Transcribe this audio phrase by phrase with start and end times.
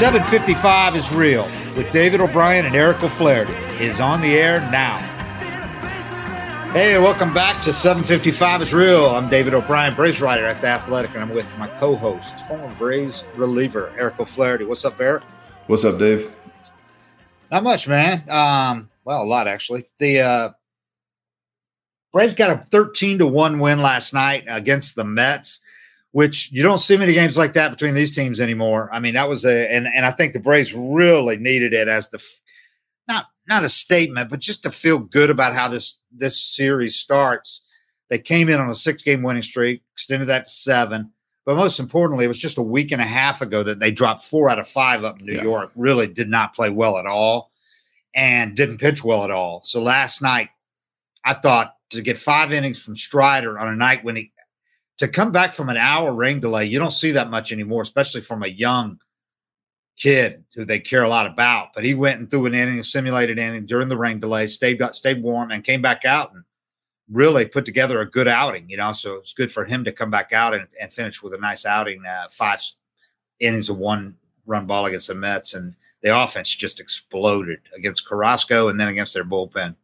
[0.00, 1.44] 755 is real
[1.76, 3.52] with David O'Brien and Eric O'Flaherty
[3.84, 4.96] is on the air now.
[6.72, 9.04] Hey, welcome back to 755 is real.
[9.08, 13.24] I'm David O'Brien, Braves writer at The Athletic, and I'm with my co-host, former Braves
[13.36, 14.64] reliever, Eric O'Flaherty.
[14.64, 15.22] What's up, Eric?
[15.66, 16.32] What's up, Dave?
[17.52, 18.22] Not much, man.
[18.30, 19.84] Um, well, a lot actually.
[19.98, 20.50] The uh,
[22.10, 25.60] Braves got a 13 to 1 win last night against the Mets
[26.12, 28.88] which you don't see many games like that between these teams anymore.
[28.92, 32.10] I mean, that was a and and I think the Braves really needed it as
[32.10, 32.22] the
[33.08, 37.62] not not a statement, but just to feel good about how this this series starts.
[38.08, 41.12] They came in on a six game winning streak, extended that to seven.
[41.46, 44.24] But most importantly, it was just a week and a half ago that they dropped
[44.24, 45.42] four out of five up in New yeah.
[45.42, 45.70] York.
[45.74, 47.50] Really did not play well at all
[48.14, 49.62] and didn't pitch well at all.
[49.62, 50.50] So last night,
[51.24, 54.32] I thought to get five innings from Strider on a night when he
[55.00, 58.20] to come back from an hour rain delay, you don't see that much anymore, especially
[58.20, 59.00] from a young
[59.96, 61.68] kid who they care a lot about.
[61.74, 64.78] But he went and threw an inning, a simulated inning during the rain delay, stayed
[64.78, 66.44] got stayed warm, and came back out and
[67.10, 68.68] really put together a good outing.
[68.68, 71.32] You know, so it's good for him to come back out and, and finish with
[71.32, 72.04] a nice outing.
[72.04, 72.60] Uh, five
[73.38, 78.68] innings of one run ball against the Mets, and the offense just exploded against Carrasco
[78.68, 79.76] and then against their bullpen.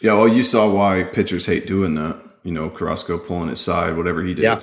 [0.00, 3.96] Yeah, well, you saw why pitchers hate doing that you know, Carrasco pulling his side,
[3.96, 4.44] whatever he did.
[4.44, 4.60] Yeah.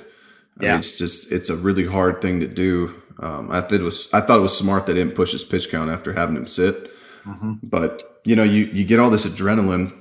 [0.60, 0.70] I yeah.
[0.70, 3.02] Mean, it's just it's a really hard thing to do.
[3.20, 5.70] Um, I thought it was I thought it was smart they didn't push his pitch
[5.70, 6.90] count after having him sit.
[7.24, 7.54] Mm-hmm.
[7.62, 9.92] But you know, you you get all this adrenaline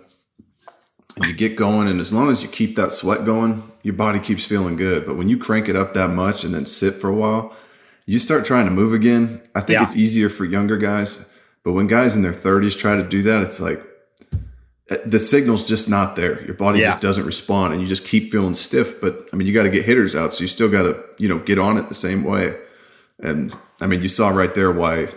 [1.18, 4.20] and you get going, and as long as you keep that sweat going, your body
[4.20, 5.06] keeps feeling good.
[5.06, 7.56] But when you crank it up that much and then sit for a while,
[8.06, 9.42] you start trying to move again.
[9.56, 9.86] I think yeah.
[9.86, 11.30] it's easier for younger guys,
[11.64, 13.84] but when guys in their 30s try to do that, it's like
[15.06, 16.44] the signal's just not there.
[16.44, 16.88] Your body yeah.
[16.88, 19.00] just doesn't respond, and you just keep feeling stiff.
[19.00, 21.30] But I mean, you got to get hitters out, so you still got to you
[21.30, 22.58] know get on it the same way.
[23.20, 25.08] And I mean, you saw right there why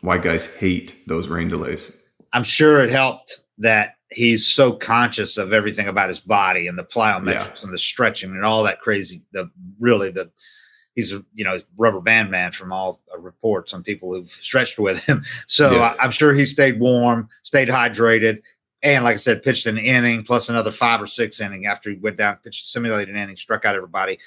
[0.00, 1.92] why guys hate those rain delays.
[2.32, 6.84] I'm sure it helped that he's so conscious of everything about his body and the
[6.84, 7.64] plyometrics yeah.
[7.64, 9.22] and the stretching and all that crazy.
[9.32, 10.30] The really the
[10.94, 15.04] he's you know rubber band man from all uh, reports on people who've stretched with
[15.04, 15.24] him.
[15.48, 15.94] So yeah.
[16.00, 18.42] I'm sure he stayed warm, stayed hydrated
[18.86, 21.96] and like I said, pitched an inning plus another five or six inning after he
[21.96, 24.20] went down, pitched simulated an inning, struck out everybody,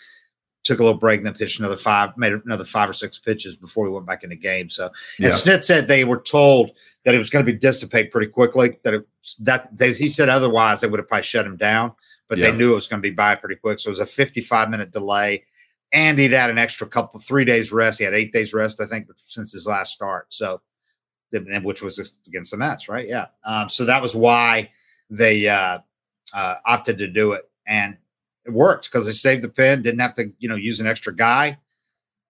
[0.66, 3.56] took a little break, and then pitched another five, made another five or six pitches
[3.56, 4.70] before he went back in the game.
[4.70, 5.28] So, yeah.
[5.28, 6.72] and Snit said they were told
[7.06, 8.78] that it was going to be dissipate pretty quickly.
[8.84, 9.08] That it
[9.40, 11.94] that they, he said otherwise they would have probably shut him down,
[12.28, 12.52] but yeah.
[12.52, 13.80] they knew it was going to be by pretty quick.
[13.80, 15.46] So it was a 55 minute delay.
[15.94, 17.98] And he'd had an extra couple, three days rest.
[17.98, 20.28] He had eight days rest, I think, since his last start.
[20.32, 20.62] So
[21.32, 23.08] which was against the Mets, right?
[23.08, 23.28] Yeah.
[23.44, 24.72] Um, so that was why
[25.10, 25.80] they uh,
[26.34, 27.98] uh, opted to do it, and
[28.46, 31.16] it worked because they saved the pin, didn't have to, you know, use an extra
[31.16, 31.58] guy,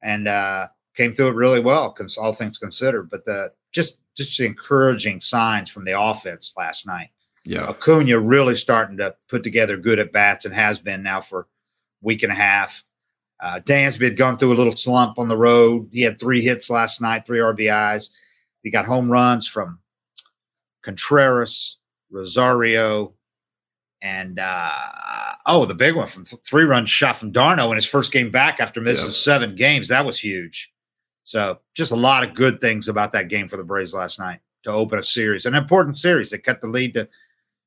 [0.02, 1.94] and uh, came through it really well.
[1.96, 6.86] Because all things considered, but the just just the encouraging signs from the offense last
[6.86, 7.10] night.
[7.46, 11.48] Yeah, Acuna really starting to put together good at bats and has been now for
[12.02, 12.84] week and a half.
[13.42, 15.90] Uh, Dansby had gone through a little slump on the road.
[15.92, 18.10] He had three hits last night, three RBIs.
[18.64, 19.80] He got home runs from
[20.82, 21.78] Contreras,
[22.12, 23.14] Rosario,
[24.02, 24.72] and uh,
[25.46, 28.32] oh, the big one from th- three run shot from d'Arnaud in his first game
[28.32, 29.90] back after missing seven games.
[29.90, 30.72] That was huge.
[31.24, 34.40] So just a lot of good things about that game for the Braves last night
[34.64, 36.30] to open a series, an important series.
[36.30, 37.08] They cut the lead to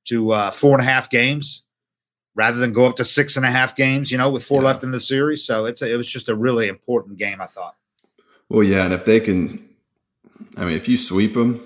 [0.07, 1.65] to uh, four and a half games
[2.35, 4.11] rather than go up to six and a half games.
[4.11, 4.69] You know, with four yeah.
[4.69, 5.45] left in the series.
[5.45, 7.41] So it's a, it was just a really important game.
[7.41, 7.77] I thought.
[8.49, 9.69] Well, yeah, and if they can
[10.57, 11.61] I mean, if you sweep them,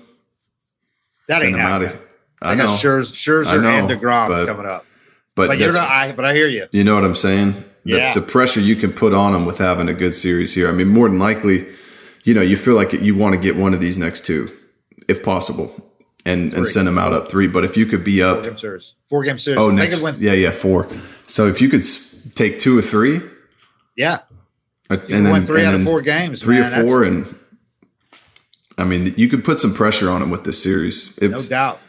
[1.27, 1.97] that ain't happening.
[2.41, 2.67] I, I know.
[2.67, 4.85] got Scherzer, Scherzer know, and deGrom but, coming up.
[5.35, 5.89] But, but you're not.
[5.89, 6.67] I, but I hear you.
[6.71, 7.53] You know what I'm saying?
[7.85, 8.13] The, yeah.
[8.13, 10.67] the pressure you can put on them with having a good series here.
[10.67, 11.67] I mean, more than likely,
[12.23, 14.51] you know, you feel like you want to get one of these next two,
[15.07, 15.71] if possible,
[16.25, 16.57] and three.
[16.57, 17.47] and send them out up three.
[17.47, 19.59] But if you could be up four game series, four game series.
[19.59, 20.87] Oh, next, yeah, yeah, four.
[21.27, 21.83] So if you could
[22.35, 23.21] take two or three,
[23.95, 24.21] yeah,
[24.89, 27.36] uh, and then three out of four games, three man, or four, and
[28.77, 31.17] I mean, you could put some pressure on him with this series.
[31.17, 31.79] It's, no doubt.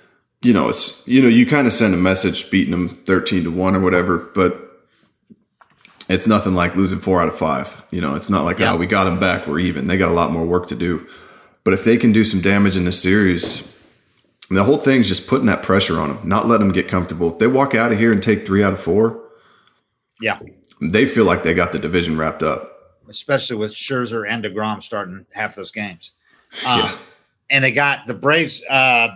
[0.41, 3.51] You know, it's you know, you kind of send a message beating them thirteen to
[3.51, 4.69] one or whatever, but
[6.09, 7.83] it's nothing like losing four out of five.
[7.91, 8.73] You know, it's not like yeah.
[8.73, 9.87] oh we got them back, we're even.
[9.87, 11.07] They got a lot more work to do.
[11.65, 13.79] But if they can do some damage in this series,
[14.49, 17.33] the whole thing's just putting that pressure on them, not letting them get comfortable.
[17.33, 19.21] If they walk out of here and take three out of four,
[20.21, 20.39] yeah,
[20.81, 22.75] they feel like they got the division wrapped up.
[23.09, 26.13] Especially with Scherzer and deGrom starting half those games.
[26.67, 26.99] Um, yeah.
[27.51, 28.63] And they got the Braves.
[28.69, 29.09] Uh,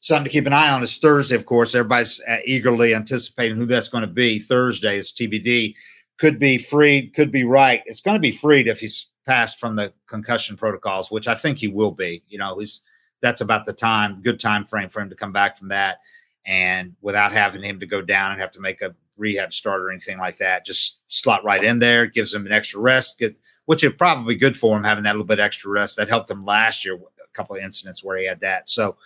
[0.00, 1.74] something to keep an eye on is Thursday, of course.
[1.74, 4.38] Everybody's uh, eagerly anticipating who that's going to be.
[4.38, 5.74] Thursday is TBD.
[6.18, 7.82] Could be Fried, could be Wright.
[7.86, 11.58] It's going to be Fried if he's passed from the concussion protocols, which I think
[11.58, 12.22] he will be.
[12.28, 12.80] You know, he's
[13.20, 15.98] that's about the time, good time frame for him to come back from that,
[16.46, 19.90] and without having him to go down and have to make a rehab start or
[19.90, 23.84] anything like that, just slot right in there, gives him an extra rest, get, which
[23.84, 25.96] is probably good for him having that little bit extra rest.
[25.96, 28.70] That helped him last year, a couple of incidents where he had that.
[28.70, 28.96] So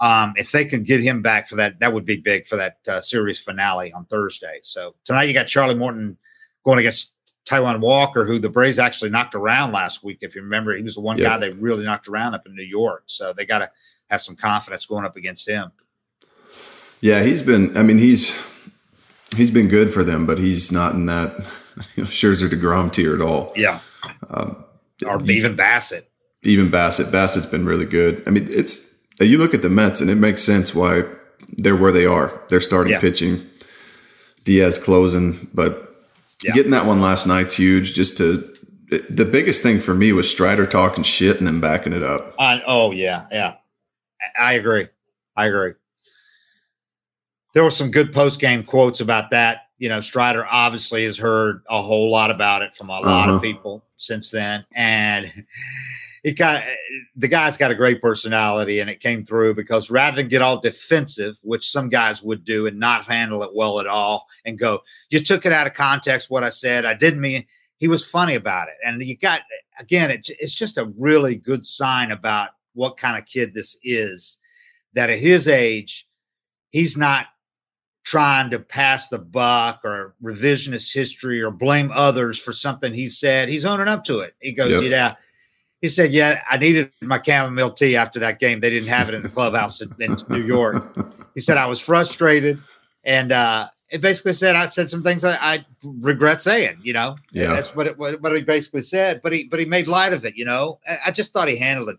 [0.00, 2.78] um, if they can get him back for that, that would be big for that
[2.88, 4.58] uh, series finale on Thursday.
[4.62, 6.16] So tonight you got Charlie Morton
[6.64, 7.12] going against
[7.44, 10.18] Taijuan Walker, who the Braves actually knocked around last week.
[10.20, 11.26] If you remember, he was the one yep.
[11.26, 13.04] guy they really knocked around up in New York.
[13.06, 13.70] So they got to
[14.10, 15.72] have some confidence going up against him.
[17.00, 17.76] Yeah, he's been.
[17.76, 18.32] I mean, he's
[19.32, 21.36] he's been good for them, but he's not in that
[21.96, 23.52] you know, Scherzer deGrom tier at all.
[23.56, 23.80] Yeah,
[24.30, 24.64] um,
[25.06, 26.04] or even Bassitt.
[26.42, 27.06] Even Bassitt.
[27.06, 28.22] Bassitt's been really good.
[28.26, 31.04] I mean, it's you look at the Mets, and it makes sense why
[31.48, 32.40] they're where they are.
[32.48, 33.00] They're starting yeah.
[33.00, 33.46] pitching,
[34.44, 35.88] Diaz closing, but
[36.42, 36.52] yeah.
[36.54, 37.94] Getting that one last night's huge.
[37.94, 38.48] Just to
[39.08, 42.34] the biggest thing for me was Strider talking shit and then backing it up.
[42.38, 43.54] Uh, oh yeah, yeah,
[44.38, 44.88] I agree.
[45.36, 45.74] I agree.
[47.52, 49.68] There were some good post game quotes about that.
[49.78, 53.32] You know, Strider obviously has heard a whole lot about it from a lot uh-huh.
[53.34, 55.44] of people since then, and
[56.22, 56.62] he got
[57.16, 60.60] the guy's got a great personality and it came through because rather than get all
[60.60, 64.82] defensive, which some guys would do and not handle it well at all and go,
[65.10, 66.84] you took it out of context what I said.
[66.84, 67.44] I didn't mean
[67.78, 68.74] he was funny about it.
[68.84, 69.40] And you got
[69.78, 74.38] again, it, it's just a really good sign about what kind of kid this is
[74.94, 76.06] that at his age,
[76.70, 77.26] he's not
[78.04, 83.48] trying to pass the buck or revisionist history or blame others for something he said.
[83.48, 84.34] He's owning up to it.
[84.40, 84.82] He goes, yep.
[84.90, 85.14] yeah
[85.82, 88.60] he said, "Yeah, I needed my chamomile tea after that game.
[88.60, 90.96] They didn't have it in the clubhouse in, in New York."
[91.34, 92.62] He said, "I was frustrated,
[93.02, 96.78] and uh, it basically said I said some things I, I regret saying.
[96.84, 99.20] You know, yeah, that's what it what he basically said.
[99.22, 100.36] But he but he made light of it.
[100.36, 101.96] You know, I, I just thought he handled it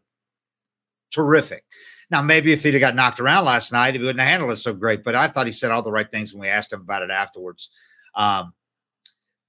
[1.11, 1.65] terrific.
[2.13, 4.57] Now, maybe if he'd have got knocked around last night, he wouldn't have handled it
[4.57, 5.03] so great.
[5.03, 7.09] But I thought he said all the right things when we asked him about it
[7.09, 7.71] afterwards.
[8.13, 8.53] Um,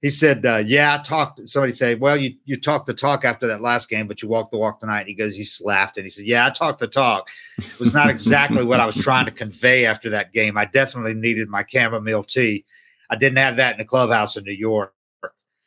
[0.01, 3.45] he said, uh, "Yeah, I talked." Somebody said, "Well, you you talked the talk after
[3.45, 6.09] that last game, but you walked the walk tonight." He goes, he laughed and he
[6.09, 7.29] said, "Yeah, I talked the talk.
[7.59, 10.57] It was not exactly what I was trying to convey after that game.
[10.57, 12.65] I definitely needed my chamomile tea.
[13.11, 14.94] I didn't have that in the clubhouse in New York.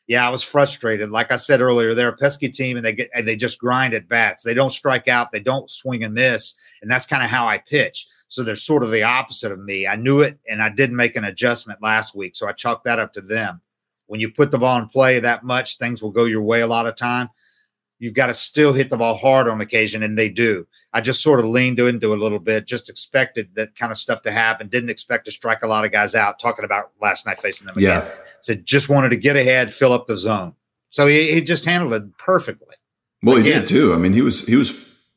[0.08, 1.10] Yeah, I was frustrated.
[1.10, 3.94] Like I said earlier, they're a pesky team, and they get and they just grind
[3.94, 4.42] at bats.
[4.42, 5.30] They don't strike out.
[5.30, 8.82] They don't swing and miss, and that's kind of how I pitch." So they're sort
[8.82, 9.86] of the opposite of me.
[9.86, 12.98] I knew it, and I didn't make an adjustment last week, so I chalked that
[12.98, 13.60] up to them
[14.08, 16.66] when you put the ball in play that much, things will go your way a
[16.66, 17.28] lot of time.
[17.98, 20.66] You've got to still hit the ball hard on occasion, and they do.
[20.92, 23.98] I just sort of leaned into it a little bit, just expected that kind of
[23.98, 24.68] stuff to happen.
[24.68, 26.38] Didn't expect to strike a lot of guys out.
[26.38, 28.02] Talking about last night facing them again.
[28.04, 28.14] Yeah.
[28.40, 30.54] Said just wanted to get ahead, fill up the zone.
[30.90, 32.76] So he, he just handled it perfectly.
[33.22, 33.92] Well, again, he did too.
[33.94, 34.72] I mean, he was he was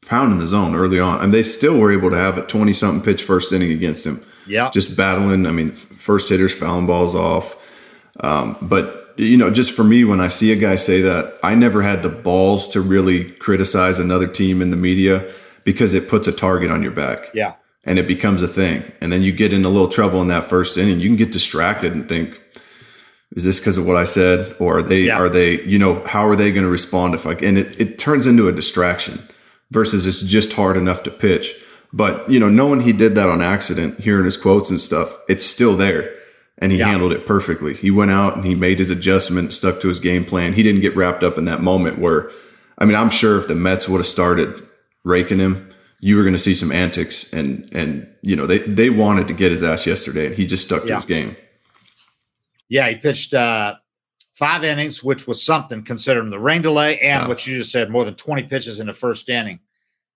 [0.05, 3.03] pounding the zone early on, and they still were able to have a twenty something
[3.03, 4.25] pitch first inning against him.
[4.47, 5.45] Yeah, just battling.
[5.45, 7.55] I mean, first hitters fouling balls off.
[8.19, 11.55] Um, but you know, just for me, when I see a guy say that, I
[11.55, 15.31] never had the balls to really criticize another team in the media
[15.63, 17.29] because it puts a target on your back.
[17.33, 17.53] Yeah.
[17.83, 18.83] And it becomes a thing.
[19.01, 20.99] And then you get in a little trouble in that first inning.
[20.99, 22.41] You can get distracted and think,
[23.35, 24.55] is this because of what I said?
[24.59, 25.17] Or are they, yeah.
[25.17, 27.97] are they, you know, how are they going to respond if I, and it, it
[27.97, 29.27] turns into a distraction
[29.71, 31.55] versus it's just hard enough to pitch.
[31.93, 35.45] But, you know, knowing he did that on accident, hearing his quotes and stuff, it's
[35.45, 36.15] still there
[36.61, 36.85] and he yeah.
[36.85, 37.73] handled it perfectly.
[37.73, 40.53] He went out and he made his adjustment, stuck to his game plan.
[40.53, 42.31] He didn't get wrapped up in that moment where,
[42.77, 44.61] I mean, I'm sure if the Mets would have started
[45.03, 48.89] raking him, you were going to see some antics and and you know they they
[48.89, 50.87] wanted to get his ass yesterday and he just stuck yeah.
[50.87, 51.35] to his game.
[52.69, 53.75] Yeah, he pitched uh,
[54.33, 57.27] five innings, which was something considering the rain delay and yeah.
[57.27, 59.59] what you just said, more than 20 pitches in the first inning.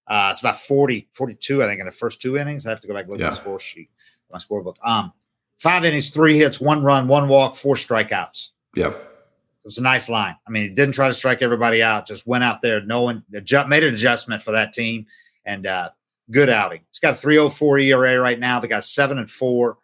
[0.07, 2.65] Uh, it's about 40, 42, I think, in the first two innings.
[2.65, 3.89] I have to go back and look at the score sheet,
[4.31, 4.75] my scorebook.
[4.83, 5.11] Um,
[5.57, 8.50] Five innings, three hits, one run, one walk, four strikeouts.
[8.75, 8.93] Yep.
[9.59, 10.35] So it's a nice line.
[10.47, 13.83] I mean, he didn't try to strike everybody out, just went out there, knowing, made
[13.83, 15.07] an adjustment for that team,
[15.45, 15.89] and uh,
[16.29, 16.81] good outing.
[16.91, 18.59] He's got a 304 ERA right now.
[18.59, 19.77] They got seven and four.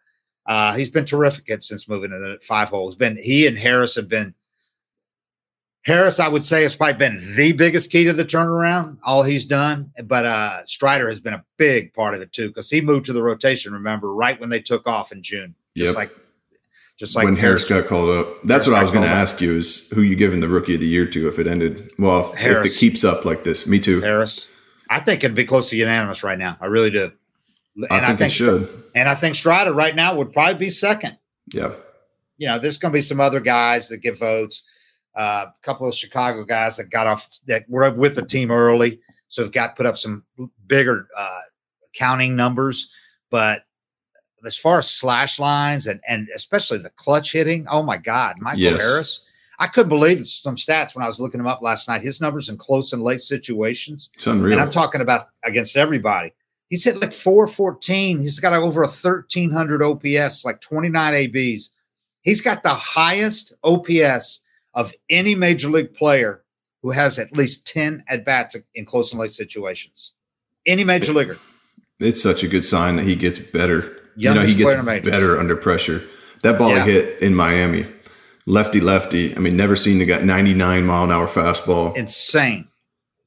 [0.46, 2.88] Uh, he's been terrific since moving to the five hole.
[2.88, 4.34] He's been he and Harris have been
[5.84, 9.44] Harris, I would say, has probably been the biggest key to the turnaround, all he's
[9.44, 9.90] done.
[10.04, 13.12] But uh, Strider has been a big part of it too, because he moved to
[13.12, 15.56] the rotation, remember, right when they took off in June.
[15.76, 15.94] Just yep.
[15.96, 16.16] like
[16.98, 18.42] just like when Harris, Harris got called up.
[18.44, 20.74] That's Harris what I was going to ask you is who you giving the rookie
[20.74, 23.66] of the year to if it ended well if, if, it keeps up like this.
[23.66, 24.00] Me too.
[24.00, 24.46] Harris.
[24.88, 26.56] I think it'd be close to unanimous right now.
[26.60, 27.10] I really do.
[27.76, 28.84] And I think, I think it should.
[28.94, 31.16] And I think Strider right now would probably be second.
[31.52, 31.72] Yeah.
[32.36, 34.62] You know, there's going to be some other guys that get votes.
[35.14, 39.00] Uh, a couple of Chicago guys that got off that were with the team early,
[39.28, 40.24] so have got put up some
[40.66, 41.40] bigger uh,
[41.94, 42.88] counting numbers.
[43.30, 43.64] But
[44.44, 48.60] as far as slash lines and and especially the clutch hitting, oh my God, Michael
[48.60, 48.80] yes.
[48.80, 49.20] Harris.
[49.58, 52.02] I couldn't believe some stats when I was looking him up last night.
[52.02, 54.10] His numbers in close and late situations.
[54.14, 54.54] It's unreal.
[54.54, 56.32] And I'm talking about against everybody.
[56.68, 58.20] He's hit like 414.
[58.20, 61.70] He's got over a 1300 OPS, like 29 ABs.
[62.22, 64.40] He's got the highest OPS
[64.74, 66.42] of any major league player
[66.82, 70.12] who has at least 10 at bats in close and late situations.
[70.66, 71.38] Any major leaguer.
[72.00, 74.01] It's such a good sign that he gets better.
[74.16, 76.02] Youngest you know, he gets better under pressure.
[76.42, 76.84] That ball yeah.
[76.84, 77.86] hit in Miami
[78.46, 79.34] lefty lefty.
[79.36, 81.96] I mean, never seen the guy 99 mile an hour fastball.
[81.96, 82.68] Insane.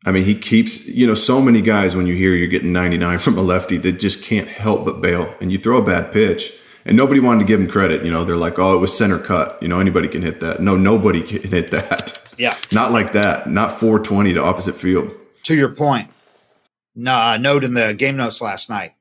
[0.05, 3.19] I mean, he keeps, you know, so many guys when you hear you're getting 99
[3.19, 5.33] from a lefty that just can't help but bail.
[5.41, 6.53] And you throw a bad pitch,
[6.85, 8.05] and nobody wanted to give him credit.
[8.05, 9.57] You know, they're like, oh, it was center cut.
[9.61, 10.61] You know, anybody can hit that.
[10.61, 12.21] No, nobody can hit that.
[12.37, 12.55] Yeah.
[12.71, 13.49] Not like that.
[13.49, 15.11] Not 420 to opposite field.
[15.43, 16.09] To your point,
[16.95, 18.93] no, uh, note in the game notes last night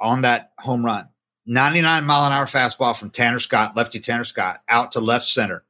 [0.00, 1.08] on that home run,
[1.46, 5.64] 99 mile an hour fastball from Tanner Scott, lefty Tanner Scott, out to left center.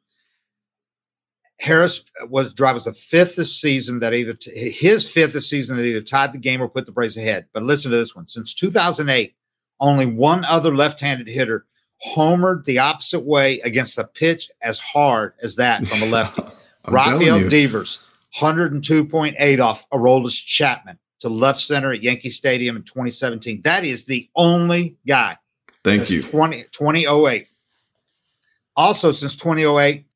[1.59, 5.77] Harris was drive was the fifth this season that either t- his fifth this season
[5.77, 7.47] that either tied the game or put the Braves ahead.
[7.53, 9.35] But listen to this one: since 2008,
[9.81, 11.67] only one other left-handed hitter
[12.05, 16.43] homered the opposite way against a pitch as hard as that from a lefty.
[16.89, 18.01] Rafael Devers,
[18.37, 23.63] 102.8 off Aroldis Chapman to left center at Yankee Stadium in 2017.
[23.63, 25.37] That is the only guy
[25.85, 26.23] Thank you.
[26.23, 27.47] 20, 2008.
[28.77, 30.07] Also, since 2008,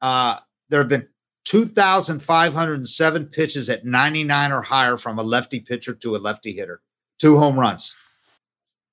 [0.00, 1.08] uh, there have been
[1.44, 6.80] 2,507 pitches at 99 or higher from a lefty pitcher to a lefty hitter.
[7.18, 7.96] Two home runs.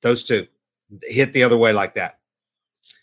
[0.01, 0.47] Those two
[1.03, 2.19] hit the other way like that.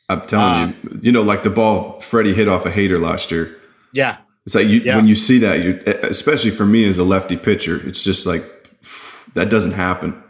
[0.08, 3.30] I'm telling uh, you, you know, like the ball Freddie hit off a Hader last
[3.30, 3.56] year.
[3.92, 4.18] Yeah.
[4.46, 4.96] It's like you, yeah.
[4.96, 8.42] when you see that, you, especially for me as a lefty pitcher, it's just like
[9.34, 10.22] that doesn't happen.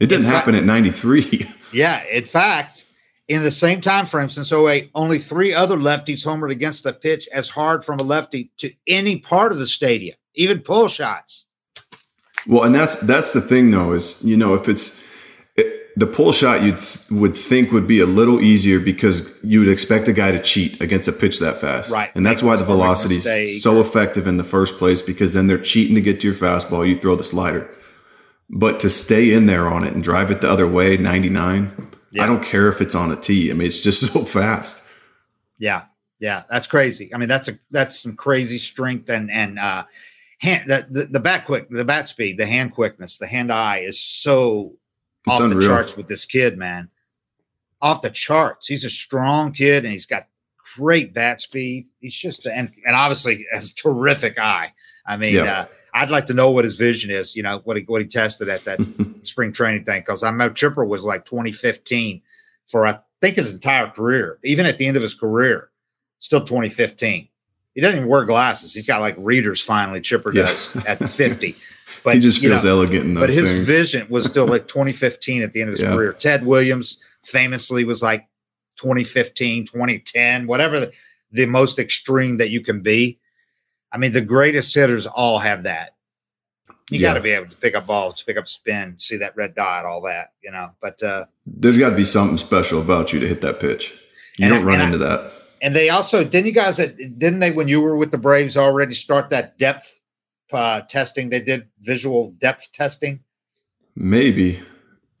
[0.00, 1.48] It didn't happen at 93.
[1.72, 2.84] Yeah, in fact,
[3.28, 7.28] in the same time frame since 08, only three other lefties homered against the pitch
[7.32, 11.46] as hard from a lefty to any part of the stadium, even pull shots.
[12.46, 15.02] Well, and that's that's the thing though is you know if it's
[15.56, 16.74] it, the pull shot you
[17.10, 20.80] would think would be a little easier because you would expect a guy to cheat
[20.80, 22.10] against a pitch that fast, right?
[22.14, 25.58] And that's why the velocity is so effective in the first place because then they're
[25.58, 26.88] cheating to get to your fastball.
[26.88, 27.70] You throw the slider.
[28.52, 32.24] But to stay in there on it and drive it the other way, 99, yeah.
[32.24, 33.50] I don't care if it's on a tee.
[33.50, 34.84] I mean, it's just so fast.
[35.58, 35.84] Yeah.
[36.18, 36.42] Yeah.
[36.50, 37.14] That's crazy.
[37.14, 39.84] I mean, that's a, that's some crazy strength and, and, uh,
[40.38, 43.78] hand the, the, the bat quick, the bat speed, the hand quickness, the hand eye
[43.78, 44.74] is so
[45.26, 45.60] it's off unreal.
[45.60, 46.88] the charts with this kid, man.
[47.82, 48.66] Off the charts.
[48.66, 50.28] He's a strong kid and he's got
[50.76, 51.86] great bat speed.
[52.00, 54.72] He's just and and obviously has a terrific eye.
[55.06, 55.60] I mean, yeah.
[55.62, 57.34] uh, I'd like to know what his vision is.
[57.34, 58.80] You know what he what he tested at that
[59.22, 62.22] spring training thing because I know Chipper was like 2015
[62.66, 65.70] for I think his entire career, even at the end of his career,
[66.18, 67.28] still 2015.
[67.74, 68.74] He doesn't even wear glasses.
[68.74, 70.00] He's got like readers finally.
[70.00, 70.46] Chipper yeah.
[70.46, 71.54] does at 50.
[72.02, 73.66] But he just feels know, elegant in those But his things.
[73.66, 75.94] vision was still like 2015 at the end of his yeah.
[75.94, 76.12] career.
[76.12, 78.26] Ted Williams famously was like
[78.80, 80.92] 2015, 2010, whatever the,
[81.30, 83.18] the most extreme that you can be.
[83.92, 85.96] I mean, the greatest hitters all have that.
[86.90, 87.08] You yeah.
[87.08, 89.84] got to be able to pick up balls, pick up spin, see that red dot,
[89.84, 90.70] all that, you know.
[90.80, 93.96] But uh, there's got to be something special about you to hit that pitch.
[94.38, 95.32] You don't I, run into I, that.
[95.62, 98.94] And they also didn't you guys didn't they when you were with the Braves already
[98.94, 100.00] start that depth
[100.52, 101.30] uh, testing?
[101.30, 103.20] They did visual depth testing.
[103.94, 104.60] Maybe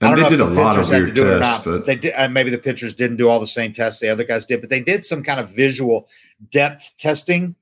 [0.00, 2.14] and they did a lot of weird tests, but they did.
[2.14, 4.70] Uh, maybe the pitchers didn't do all the same tests the other guys did, but
[4.70, 6.08] they did some kind of visual
[6.50, 7.54] depth testing,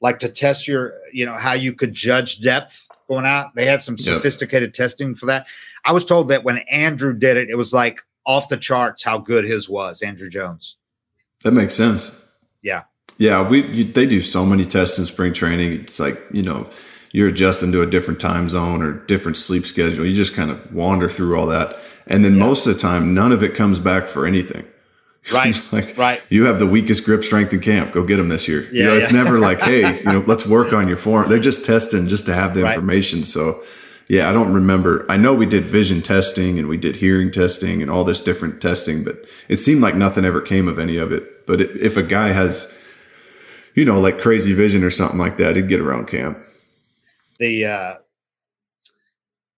[0.00, 3.54] like to test your, you know, how you could judge depth going out.
[3.54, 4.74] They had some sophisticated yep.
[4.74, 5.46] testing for that.
[5.84, 9.18] I was told that when Andruw did it, it was like off the charts how
[9.18, 10.02] good his was.
[10.02, 10.76] Andruw Jones.
[11.42, 12.22] That makes sense.
[12.60, 12.82] Yeah.
[13.18, 15.72] Yeah, we you, they do so many tests in spring training.
[15.80, 16.68] It's like you know
[17.16, 20.04] you're adjusting to a different time zone or different sleep schedule.
[20.04, 21.78] You just kind of wander through all that.
[22.06, 22.40] And then yeah.
[22.40, 24.66] most of the time, none of it comes back for anything.
[25.32, 25.60] Right.
[25.72, 26.22] like, right.
[26.28, 27.90] You have the weakest grip strength in camp.
[27.90, 28.62] Go get them this year.
[28.64, 29.00] Yeah, you know, yeah.
[29.00, 31.28] it's never like, hey, you know, let's work on your form.
[31.28, 32.74] They're just testing just to have the right.
[32.74, 33.24] information.
[33.24, 33.64] So,
[34.06, 35.04] yeah, I don't remember.
[35.08, 38.62] I know we did vision testing and we did hearing testing and all this different
[38.62, 41.44] testing, but it seemed like nothing ever came of any of it.
[41.44, 42.80] But if a guy has,
[43.74, 46.38] you know, like crazy vision or something like that, he'd get around camp
[47.38, 47.94] the uh,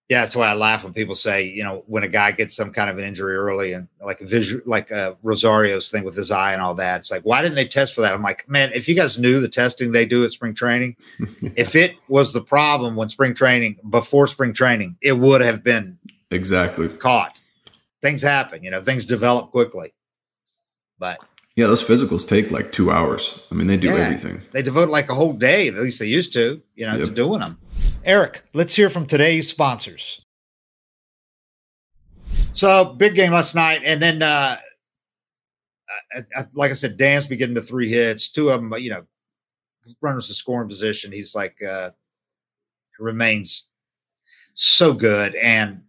[0.08, 2.73] Yeah, that's why I laugh when people say, you know, when a guy gets some
[2.73, 6.30] kind of an injury early and like a visual, like uh, Rosario's thing with his
[6.30, 7.00] eye and all that.
[7.00, 8.12] It's like, why didn't they test for that?
[8.12, 10.97] I'm like, man, if you guys knew the testing they do at spring training,
[11.56, 15.99] if it was the problem when spring training, before spring training, it would have been
[16.30, 17.42] exactly caught.
[18.00, 19.92] Things happen, you know, things develop quickly.
[20.99, 21.18] But
[21.58, 23.37] yeah, those physicals take like two hours.
[23.50, 24.40] I mean, they do yeah, everything.
[24.52, 27.08] They devote like a whole day, at least they used to, you know, yep.
[27.08, 27.58] to doing them.
[28.04, 30.23] Eric, let's hear from today's sponsors.
[32.52, 34.57] So big game last night, and then uh,
[36.14, 39.04] I, I, like I said, Dansby getting the three hits, two of them, you know,
[40.00, 41.12] runners to scoring position.
[41.12, 41.90] He's like uh,
[42.99, 43.66] remains
[44.54, 45.83] so good, and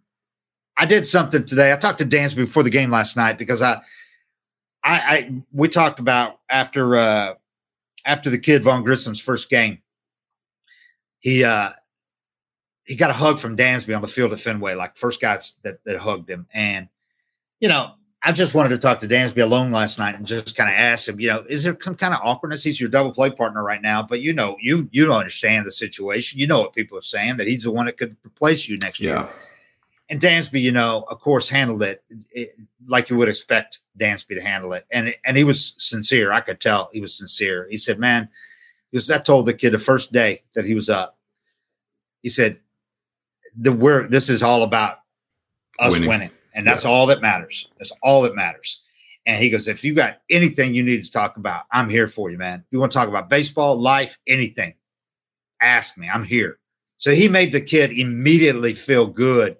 [0.77, 1.73] I did something today.
[1.73, 3.81] I talked to Dansby before the game last night because I,
[4.83, 7.33] I, I we talked about after uh,
[8.05, 9.79] after the kid Vaughn Grissom's first game,
[11.19, 11.71] he uh,
[12.89, 15.83] he got a hug from Dansby on the field at Fenway, like first guys that,
[15.85, 16.47] that hugged him.
[16.51, 16.89] And,
[17.59, 17.91] you know,
[18.23, 21.07] I just wanted to talk to Dansby alone last night and just kind of ask
[21.07, 22.63] him, you know, is there some kind of awkwardness?
[22.63, 25.71] He's your double play partner right now, but you know, you you don't understand the
[25.71, 26.39] situation.
[26.39, 28.99] You know what people are saying that he's the one that could replace you next
[28.99, 29.19] yeah.
[29.19, 29.29] year.
[30.09, 32.55] And Dansby, you know, of course, handled it, it,
[32.87, 36.31] like you would expect Dansby to handle it, and and he was sincere.
[36.31, 37.67] I could tell he was sincere.
[37.69, 38.27] He said, "Man,"
[38.91, 41.17] because I told the kid the first day that he was up.
[42.23, 42.59] He said,
[43.59, 44.99] the we're this is all about
[45.79, 46.89] us winning, winning and that's yeah.
[46.89, 47.67] all that matters.
[47.77, 48.81] That's all that matters.
[49.25, 52.31] And he goes, if you got anything you need to talk about, I'm here for
[52.31, 52.63] you, man.
[52.71, 54.73] You want to talk about baseball, life, anything,
[55.61, 56.09] ask me.
[56.11, 56.57] I'm here.
[56.97, 59.57] So he made the kid immediately feel good.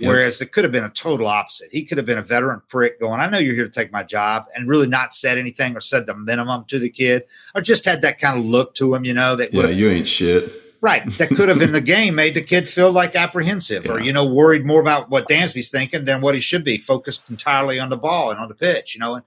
[0.00, 1.70] Whereas it could have been a total opposite.
[1.70, 4.02] He could have been a veteran prick going, I know you're here to take my
[4.02, 7.22] job, and really not said anything or said the minimum to the kid,
[7.54, 10.08] or just had that kind of look to him, you know, that yeah, you ain't
[10.08, 10.50] shit
[10.84, 11.06] Right.
[11.12, 13.92] That could have in the game made the kid feel like apprehensive yeah.
[13.92, 17.22] or, you know, worried more about what Dansby's thinking than what he should be, focused
[17.30, 19.14] entirely on the ball and on the pitch, you know.
[19.14, 19.24] And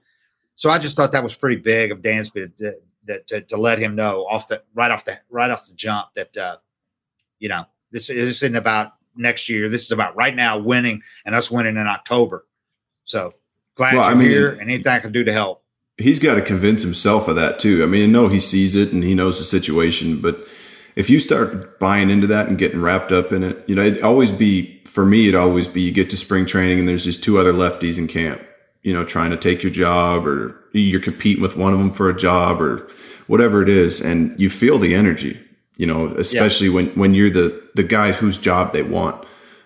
[0.54, 2.74] so I just thought that was pretty big of Dansby to,
[3.08, 6.14] to, to, to let him know off the right off the right off the jump
[6.14, 6.58] that uh,
[7.40, 9.68] you know, this, this isn't about next year.
[9.68, 12.46] This is about right now winning and us winning in October.
[13.02, 13.34] So
[13.74, 15.64] glad well, you're I mean, here and anything I can do to help.
[15.96, 17.82] He's got to convince himself of that too.
[17.82, 20.46] I mean, I know he sees it and he knows the situation, but–
[20.98, 24.02] if you start buying into that and getting wrapped up in it, you know, it
[24.02, 27.22] always be for me, it always be you get to spring training and there's just
[27.22, 28.44] two other lefties in camp,
[28.82, 32.10] you know, trying to take your job or you're competing with one of them for
[32.10, 32.90] a job or
[33.28, 34.00] whatever it is.
[34.00, 35.40] And you feel the energy,
[35.76, 36.74] you know, especially yeah.
[36.74, 39.24] when, when you're the, the guy whose job they want.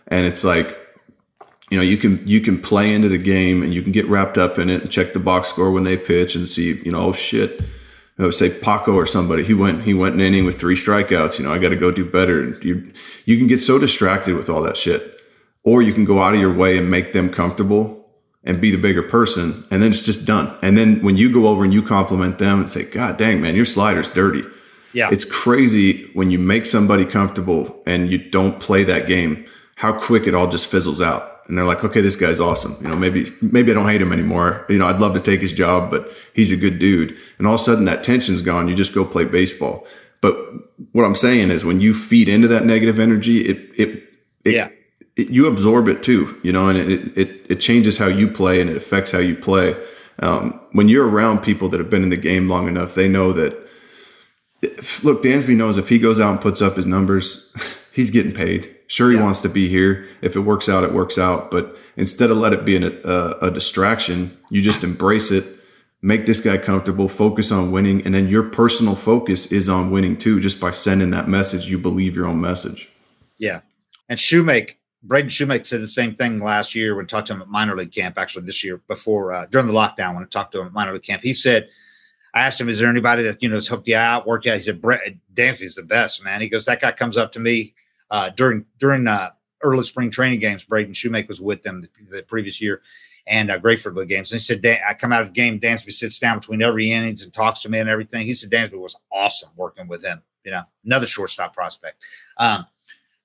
[0.08, 0.78] And it's like,
[1.70, 4.36] you know, you can, you can play into the game and you can get wrapped
[4.36, 7.06] up in it and check the box score when they pitch and see, you know,
[7.06, 7.62] oh shit,
[8.18, 9.42] I would say Paco or somebody.
[9.42, 11.38] He went he went an inning with three strikeouts.
[11.38, 12.42] You know, I got to go do better.
[12.42, 12.92] And you
[13.24, 15.20] you can get so distracted with all that shit,
[15.64, 17.98] or you can go out of your way and make them comfortable
[18.44, 20.52] and be the bigger person, and then it's just done.
[20.62, 23.56] And then when you go over and you compliment them and say, "God dang man,
[23.56, 24.44] your slider's dirty,"
[24.92, 29.46] yeah, it's crazy when you make somebody comfortable and you don't play that game.
[29.76, 32.74] How quick it all just fizzles out and they're like, okay, this guy's awesome.
[32.80, 34.64] You know, maybe maybe I don't hate him anymore.
[34.70, 37.14] You know, I'd love to take his job, but he's a good dude.
[37.36, 38.68] And all of a sudden, that tension's gone.
[38.68, 39.86] You just go play baseball.
[40.22, 40.34] But
[40.92, 44.02] what I'm saying is, when you feed into that negative energy, it it,
[44.46, 44.68] it yeah.
[45.14, 48.62] It, you absorb it too, you know, and it, it, it changes how you play
[48.62, 49.76] and it affects how you play.
[50.20, 53.34] Um, when you're around people that have been in the game long enough, they know
[53.34, 53.58] that.
[55.02, 57.54] Look, Dansby knows if he goes out and puts up his numbers,
[57.92, 59.22] he's getting paid Sure, he yeah.
[59.22, 60.06] wants to be here.
[60.20, 61.50] If it works out, it works out.
[61.50, 65.46] But instead of let it be an, a, a distraction, you just embrace it,
[66.02, 70.18] make this guy comfortable, focus on winning, and then your personal focus is on winning
[70.18, 71.70] too, just by sending that message.
[71.70, 72.90] You believe your own message.
[73.38, 73.60] Yeah,
[74.10, 77.40] and Shoemake, Braden Shoemake said the same thing last year when I talked to him
[77.40, 78.18] at minor league camp.
[78.18, 80.92] Actually, this year before uh, during the lockdown when I talked to him at minor
[80.92, 81.70] league camp, he said.
[82.34, 84.56] I asked him, "Is there anybody that you know has helped you out, worked out?"
[84.56, 87.74] He said, "Brett Dansby's the best, man." He goes, "That guy comes up to me
[88.12, 89.30] uh, during during uh,
[89.62, 90.62] early spring training games.
[90.62, 92.82] Braden Shoemake was with them the, the previous year,
[93.26, 94.30] and uh, Grapefruit League games.
[94.30, 96.92] And he said, Dan, I come out of the game, Dansby sits down between every
[96.92, 98.26] innings and talks to me and everything.
[98.26, 100.22] He said Dansby was awesome working with him.
[100.44, 102.02] You know, another shortstop prospect.
[102.36, 102.66] Um,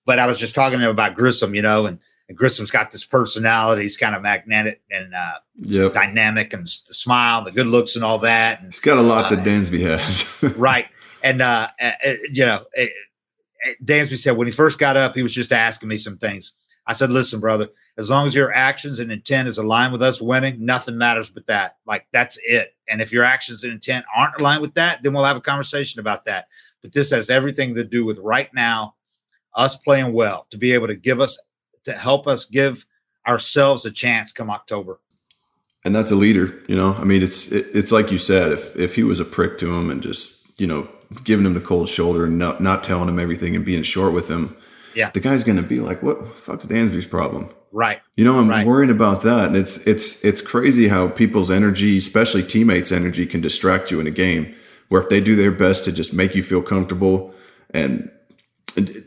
[0.05, 2.91] but I was just talking to him about Grissom, you know, and, and Grissom's got
[2.91, 3.81] this personality.
[3.81, 5.93] He's kind of magnetic and uh, yep.
[5.93, 8.61] dynamic, and the smile, the good looks, and all that.
[8.61, 10.85] And, He's got a lot that uh, Dansby has, right?
[11.23, 12.65] And uh, uh, uh you know,
[13.83, 16.53] Dansby said when he first got up, he was just asking me some things.
[16.87, 17.67] I said, listen, brother,
[17.97, 21.45] as long as your actions and intent is aligned with us winning, nothing matters but
[21.47, 21.75] that.
[21.85, 22.75] Like that's it.
[22.87, 25.99] And if your actions and intent aren't aligned with that, then we'll have a conversation
[25.99, 26.47] about that.
[26.81, 28.95] But this has everything to do with right now,
[29.53, 31.37] us playing well, to be able to give us
[31.83, 32.85] to help us give
[33.27, 34.99] ourselves a chance come October.
[35.83, 36.93] And that's a leader, you know.
[36.93, 38.51] I mean, it's it, it's like you said.
[38.51, 40.87] If if he was a prick to him and just you know
[41.23, 44.29] giving him the cold shoulder and not not telling him everything and being short with
[44.29, 44.55] him,
[44.95, 48.01] yeah, the guy's going to be like, "What fuck's Dansby's problem?" Right.
[48.15, 48.65] You know, I'm right.
[48.65, 53.41] worrying about that, and it's it's it's crazy how people's energy, especially teammates' energy, can
[53.41, 54.55] distract you in a game.
[54.89, 57.35] Where if they do their best to just make you feel comfortable
[57.71, 58.09] and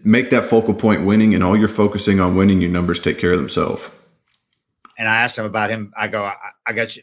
[0.05, 3.33] make that focal point winning, and all you're focusing on winning, your numbers take care
[3.33, 3.91] of themselves.
[4.99, 5.93] And I asked him about him.
[5.97, 6.37] I go, I,
[6.67, 7.03] I got you.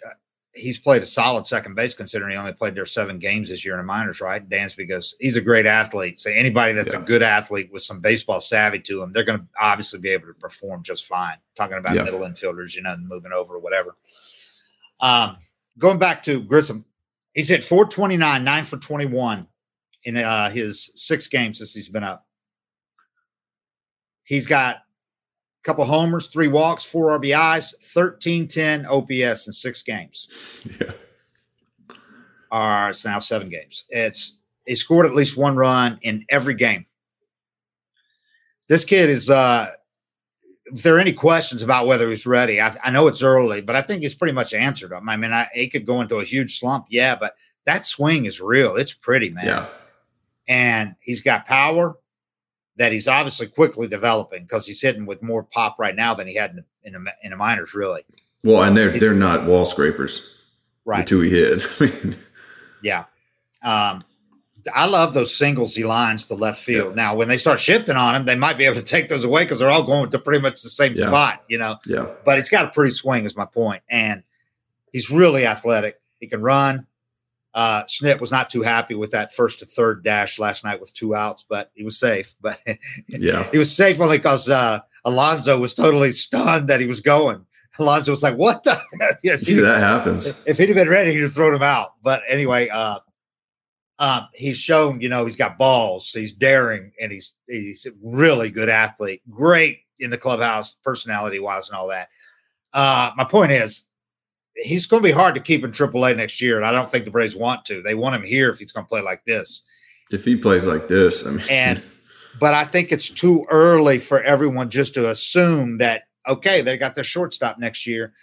[0.57, 3.75] He's played a solid second base considering he only played there seven games this year
[3.75, 4.47] in the minors, right?
[4.47, 6.19] Dansby goes, he's a great athlete.
[6.19, 7.01] So anybody that's yeah.
[7.01, 10.27] a good athlete with some baseball savvy to him, they're going to obviously be able
[10.27, 11.37] to perform just fine.
[11.55, 12.03] Talking about yeah.
[12.03, 13.95] middle infielders, you know, moving over or whatever.
[14.99, 15.37] Um,
[15.77, 16.85] going back to Grissom,
[17.33, 19.47] he's hit 429, nine for 21
[20.03, 22.25] in uh, his six games since he's been up.
[24.23, 24.77] He's got
[25.63, 30.65] couple homers, three walks, four RBIs, 13 10 OPS in six games.
[30.79, 30.91] Yeah.
[32.49, 33.83] Or it's now seven games.
[33.89, 36.85] It's he scored at least one run in every game.
[38.69, 39.71] This kid is uh
[40.67, 43.75] if there are any questions about whether he's ready, I, I know it's early, but
[43.75, 45.09] I think he's pretty much answered them.
[45.09, 48.39] I mean, I, he could go into a huge slump, yeah, but that swing is
[48.41, 48.75] real.
[48.75, 49.45] It's pretty, man.
[49.45, 49.67] Yeah.
[50.47, 51.97] And he's got power
[52.77, 56.35] that he's obviously quickly developing because he's hitting with more pop right now than he
[56.35, 58.03] had in in the, in the minors, really.
[58.43, 60.35] Well, and they're they're not wall scrapers,
[60.85, 60.99] right?
[60.99, 62.17] The two he hit.
[62.81, 63.05] yeah,
[63.63, 64.03] um,
[64.73, 66.95] I love those singles he lines to left field.
[66.95, 67.03] Yeah.
[67.03, 69.43] Now, when they start shifting on him, they might be able to take those away
[69.43, 71.07] because they're all going to pretty much the same yeah.
[71.07, 71.77] spot, you know.
[71.85, 72.07] Yeah.
[72.25, 74.23] But it's got a pretty swing, is my point, and
[74.91, 75.99] he's really athletic.
[76.19, 76.86] He can run.
[77.57, 80.93] Uh, Snit was not too happy with that first to third dash last night with
[80.93, 82.35] two outs, but he was safe.
[82.41, 82.59] But
[83.07, 87.47] yeah, he was safe only because uh, Alonso was totally stunned that he was going.
[87.79, 88.79] Alonso was like, "What the?"
[89.23, 90.45] if that happens.
[90.45, 91.93] If he'd have been ready, he'd have thrown him out.
[92.03, 92.99] But anyway, uh,
[93.97, 96.11] um, he's shown, you know, he's got balls.
[96.11, 99.23] He's daring, and he's he's a really good athlete.
[99.31, 102.09] Great in the clubhouse, personality wise, and all that.
[102.71, 103.86] Uh, my point is,
[104.57, 107.05] he's going to be hard to keep in AAA next year, and I don't think
[107.05, 107.81] the Braves want to.
[107.81, 109.61] They want him here if he's going to play like this.
[110.11, 111.83] If he plays like this, I mean, and
[112.39, 116.95] but I think it's too early for everyone just to assume that okay, they got
[116.95, 118.13] their shortstop next year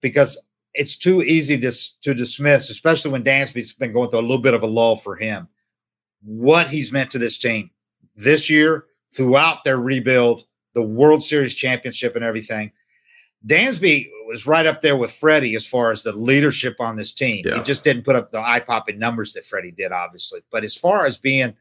[0.00, 0.42] because
[0.74, 1.72] it's too easy to
[2.02, 5.16] to dismiss, especially when Dansby's been going through a little bit of a lull for
[5.16, 5.48] him.
[6.22, 7.70] What he's meant to this team
[8.14, 12.72] this year, throughout their rebuild, the World Series championship, and everything.
[13.46, 17.42] Dansby was right up there with Freddie as far as the leadership on this team.
[17.44, 17.56] Yeah.
[17.56, 20.40] He just didn't put up the eye popping numbers that Freddie did, obviously.
[20.50, 21.54] But as far as being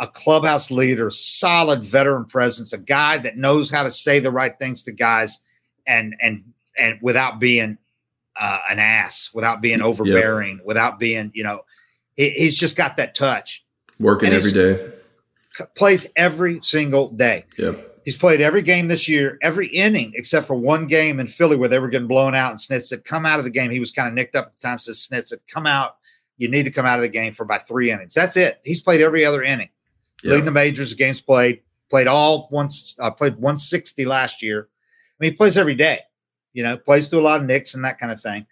[0.00, 4.58] a clubhouse leader, solid veteran presence, a guy that knows how to say the right
[4.58, 5.40] things to guys,
[5.86, 6.44] and and
[6.76, 7.78] and without being
[8.38, 11.60] uh, an ass, without being overbearing, without being you know,
[12.16, 13.64] he, he's just got that touch.
[14.00, 14.92] Working every day.
[15.74, 17.44] Plays every single day.
[17.56, 17.87] Yep.
[18.08, 21.68] He's played every game this year, every inning except for one game in Philly where
[21.68, 22.52] they were getting blown out.
[22.52, 24.54] And Snitz said, "Come out of the game." He was kind of nicked up at
[24.54, 24.78] the time.
[24.78, 25.96] Says Snitz said, "Come out.
[26.38, 28.14] You need to come out of the game for about three innings.
[28.14, 28.62] That's it.
[28.64, 29.68] He's played every other inning,
[30.22, 30.30] yeah.
[30.30, 30.94] leading the majors.
[30.94, 32.96] Games played, played all once.
[32.98, 34.68] Uh, played 160 last year.
[34.70, 36.00] I mean, he plays every day.
[36.54, 38.46] You know, plays through a lot of nicks and that kind of thing.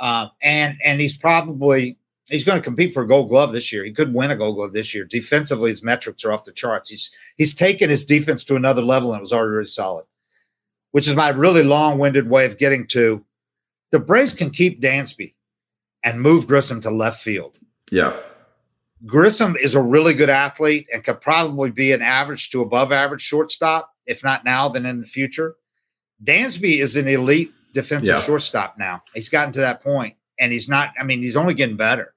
[0.00, 3.84] Uh, and and he's probably he's going to compete for a gold glove this year.
[3.84, 5.04] He could win a gold glove this year.
[5.04, 6.90] Defensively, his metrics are off the charts.
[6.90, 10.06] He's he's taken his defense to another level and it was already really solid.
[10.92, 13.24] Which is my really long-winded way of getting to
[13.92, 15.34] the Braves can keep Dansby
[16.02, 17.58] and move Grissom to left field.
[17.90, 18.16] Yeah.
[19.04, 23.22] Grissom is a really good athlete and could probably be an average to above average
[23.22, 25.56] shortstop, if not now, then in the future.
[26.22, 28.20] Dansby is an elite defensive yeah.
[28.20, 29.02] shortstop now.
[29.14, 30.92] He's gotten to that point, and he's not.
[30.98, 32.14] I mean, he's only getting better.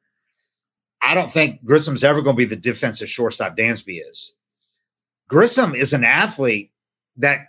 [1.02, 4.34] I don't think Grissom's ever going to be the defensive shortstop Dansby is.
[5.28, 6.72] Grissom is an athlete
[7.18, 7.48] that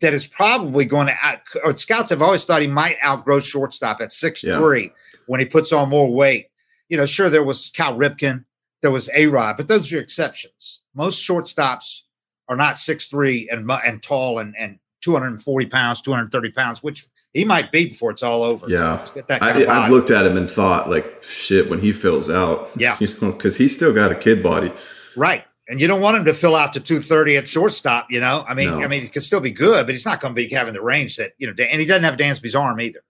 [0.00, 1.16] that is probably going to.
[1.22, 4.58] Uh, Out, scouts have always thought he might outgrow shortstop at six yeah.
[4.58, 4.92] three
[5.26, 6.48] when he puts on more weight.
[6.88, 8.44] You know, sure there was Cal Ripken,
[8.82, 10.82] there was A Rod, but those are exceptions.
[10.94, 12.02] Most shortstops
[12.48, 17.44] are not six three and and tall and and 240 pounds, 230 pounds, which he
[17.44, 18.68] might be before it's all over.
[18.68, 22.96] Yeah, I, have looked at him and thought, like, shit, when he fills out, yeah,
[23.00, 24.72] you know, because he's still got a kid body,
[25.16, 25.44] right?
[25.68, 28.10] And you don't want him to fill out to 230 at shortstop.
[28.10, 28.80] You know, I mean, no.
[28.80, 30.80] I mean, he can still be good, but he's not going to be having the
[30.80, 31.54] range that you know.
[31.62, 33.00] And he doesn't have Dansby's arm either.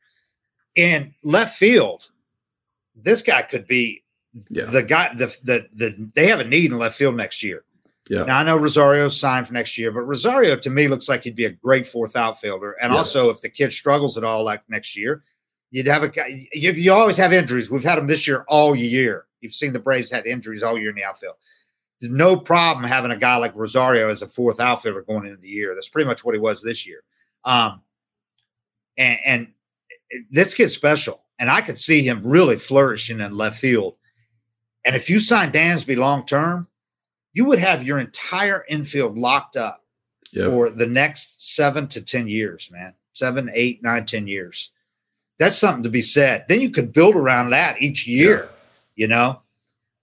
[0.75, 2.11] In left field,
[2.97, 4.03] this guy could be
[4.51, 4.65] yeah.
[4.65, 5.15] the guy.
[5.15, 7.65] The, the the they have a need in left field next year.
[8.11, 8.25] Yeah.
[8.25, 11.37] Now I know Rosario signed for next year, but Rosario to me looks like he'd
[11.37, 12.77] be a great fourth outfielder.
[12.81, 12.99] And yeah.
[12.99, 15.23] also, if the kid struggles at all like next year,
[15.71, 16.11] you'd have a
[16.53, 17.71] you, you always have injuries.
[17.71, 19.27] We've had them this year all year.
[19.40, 21.37] You've seen the Braves had injuries all year in the outfield.
[22.01, 25.75] No problem having a guy like Rosario as a fourth outfielder going into the year.
[25.75, 27.03] That's pretty much what he was this year.
[27.44, 27.83] Um,
[28.97, 29.53] and, and
[30.31, 33.97] this kid's special, and I could see him really flourishing in left field.
[34.85, 36.68] And if you sign Dansby long term,
[37.38, 39.85] you would have your entire infield locked up
[40.33, 40.51] yep.
[40.51, 42.94] for the next seven to ten years, man.
[43.12, 44.72] Seven, eight, nine, ten years.
[45.38, 46.46] That's something to be said.
[46.48, 48.48] Then you could build around that each year, yeah.
[48.96, 49.40] you know,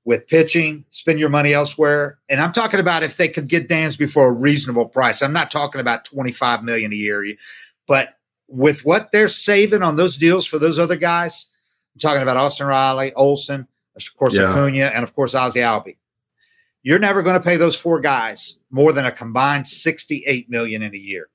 [0.06, 2.20] with pitching, spend your money elsewhere.
[2.30, 5.22] And I'm talking about if they could get Dansby for a reasonable price.
[5.22, 7.26] I'm not talking about 25 million a year,
[7.86, 8.18] but
[8.48, 11.48] with what they're saving on those deals for those other guys,
[11.96, 14.52] I'm talking about Austin Riley, Olson, of course, yeah.
[14.52, 15.98] Acuna, and of course, Ozzy Albies.
[16.86, 20.94] You're never going to pay those four guys more than a combined 68 million in
[20.94, 21.30] a year.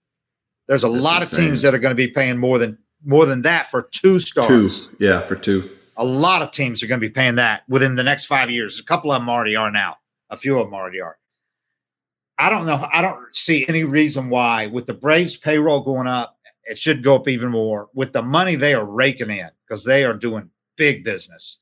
[0.68, 1.40] There's a That's lot insane.
[1.40, 4.20] of teams that are going to be paying more than more than that for two
[4.20, 4.86] stars.
[4.86, 5.68] Two, yeah, for two.
[5.96, 8.78] A lot of teams are going to be paying that within the next five years.
[8.78, 9.96] A couple of them already are now.
[10.30, 11.18] A few of them already are.
[12.38, 12.86] I don't know.
[12.92, 17.16] I don't see any reason why, with the Braves payroll going up, it should go
[17.16, 17.88] up even more.
[17.92, 21.58] With the money they are raking in, because they are doing big business,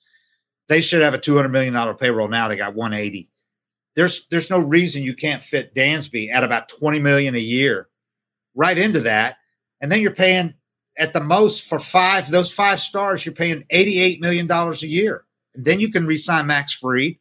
[0.68, 2.48] they should have a two hundred million dollar payroll now.
[2.48, 3.30] They got one eighty.
[3.98, 7.88] There's there's no reason you can't fit Dansby at about twenty million a year,
[8.54, 9.36] right into that,
[9.80, 10.54] and then you're paying
[10.96, 13.26] at the most for five those five stars.
[13.26, 17.16] You're paying eighty eight million dollars a year, and then you can resign Max Fried.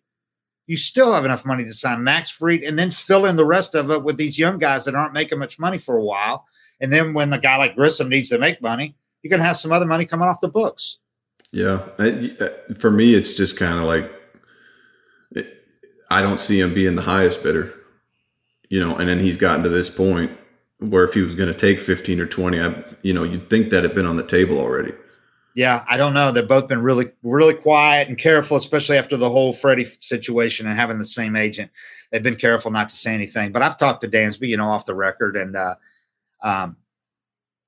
[0.67, 3.73] You still have enough money to sign Max Fried and then fill in the rest
[3.73, 6.45] of it with these young guys that aren't making much money for a while
[6.79, 9.57] and then when the guy like Grissom needs to make money, you're going to have
[9.57, 10.99] some other money coming off the books.
[11.51, 11.87] Yeah.
[11.97, 14.11] Uh, for me, it's just kind of like
[16.09, 17.73] I don't see him being the highest bidder,
[18.69, 20.31] you know, and then he's gotten to this point
[20.79, 23.69] where if he was going to take 15 or 20, I, you know, you'd think
[23.71, 24.93] that had been on the table already.
[25.55, 26.31] Yeah, I don't know.
[26.31, 30.75] They've both been really, really quiet and careful, especially after the whole Freddie situation and
[30.75, 31.71] having the same agent.
[32.11, 33.51] They've been careful not to say anything.
[33.51, 35.75] But I've talked to Dansby, you know, off the record, and uh,
[36.43, 36.77] um,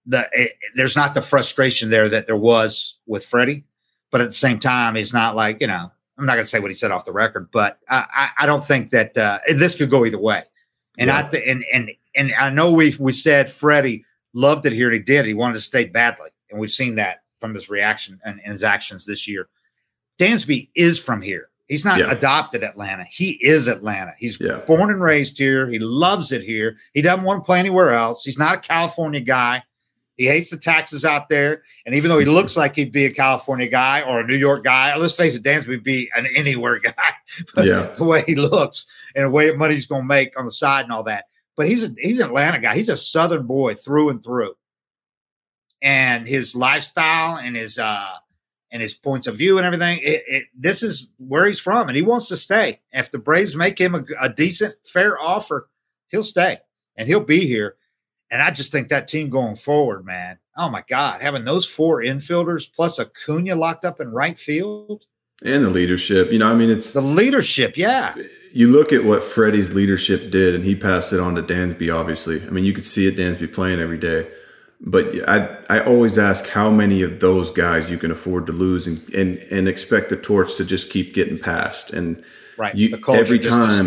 [0.05, 3.63] the it, there's not the frustration there that there was with Freddie,
[4.11, 5.91] but at the same time, he's not like you know.
[6.19, 8.63] I'm not going to say what he said off the record, but I, I, don't
[8.63, 10.43] think that uh, this could go either way.
[10.97, 11.19] And yeah.
[11.19, 14.03] I th- and and and I know we we said Freddie
[14.33, 14.91] loved it here.
[14.91, 15.25] He did.
[15.25, 18.63] He wanted to stay badly, and we've seen that from his reaction and, and his
[18.63, 19.47] actions this year.
[20.19, 21.49] Dansby is from here.
[21.69, 22.11] He's not yeah.
[22.11, 23.05] adopted Atlanta.
[23.05, 24.13] He is Atlanta.
[24.17, 24.57] He's yeah.
[24.67, 25.67] born and raised here.
[25.67, 26.77] He loves it here.
[26.93, 28.25] He doesn't want to play anywhere else.
[28.25, 29.63] He's not a California guy.
[30.19, 31.63] He hates the taxes out there.
[31.85, 34.65] And even though he looks like he'd be a California guy or a New York
[34.65, 37.13] guy, let's face it, Dansby would be an anywhere guy.
[37.55, 37.83] yeah.
[37.83, 40.83] the way he looks and the way money he's going to make on the side
[40.83, 41.27] and all that.
[41.55, 42.75] But he's a he's an Atlanta guy.
[42.75, 44.55] He's a Southern boy through and through.
[45.81, 48.15] And his lifestyle and his uh
[48.71, 49.99] and his points of view and everything.
[50.01, 52.81] It, it, this is where he's from, and he wants to stay.
[52.91, 55.69] If the Braves make him a, a, decent, fair offer,
[56.07, 56.59] he'll stay
[56.97, 57.77] and he'll be here.
[58.31, 60.37] And I just think that team going forward, man.
[60.55, 65.05] Oh my God, having those four infielders plus Acuna locked up in right field.
[65.43, 66.31] And the leadership.
[66.31, 68.13] You know, I mean, it's the leadership, yeah.
[68.51, 72.45] You look at what Freddie's leadership did, and he passed it on to Dansby, obviously.
[72.45, 74.27] I mean, you could see it Dansby playing every day.
[74.81, 78.87] But I I always ask how many of those guys you can afford to lose
[78.87, 81.91] and and, and expect the torch to just keep getting passed.
[81.91, 82.23] And
[82.57, 83.85] right, you, every time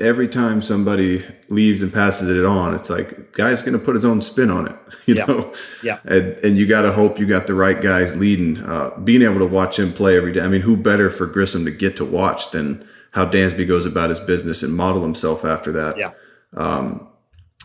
[0.00, 4.04] every time somebody leaves and passes it on, it's like guy's going to put his
[4.04, 5.24] own spin on it, you yeah.
[5.26, 5.52] know.
[5.82, 5.98] Yeah.
[6.04, 8.58] And and you got to hope you got the right guys leading.
[8.58, 10.40] Uh, being able to watch him play every day.
[10.40, 14.10] I mean, who better for Grissom to get to watch than how Dansby goes about
[14.10, 15.96] his business and model himself after that.
[15.96, 16.12] Yeah.
[16.56, 17.08] Um,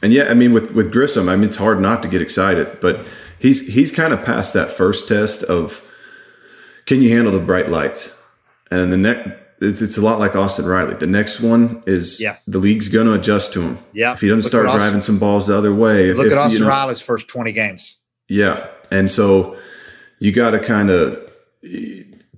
[0.02, 2.80] and yeah, I mean with with Grissom, I mean it's hard not to get excited,
[2.82, 3.08] but
[3.40, 5.82] he's he's kind of past that first test of
[6.86, 8.20] can you handle the bright lights?
[8.70, 9.30] And the next
[9.64, 10.96] it's, it's a lot like Austin Riley.
[10.96, 12.38] The next one is yeah.
[12.48, 13.78] the league's going to adjust to him.
[13.94, 14.14] Yeah.
[14.14, 16.14] If he doesn't look start driving Austin, some balls the other way.
[16.14, 17.98] Look if, at Austin you know, Riley's first 20 games.
[18.28, 18.68] Yeah.
[18.92, 19.58] And so
[20.20, 21.20] you got to kind of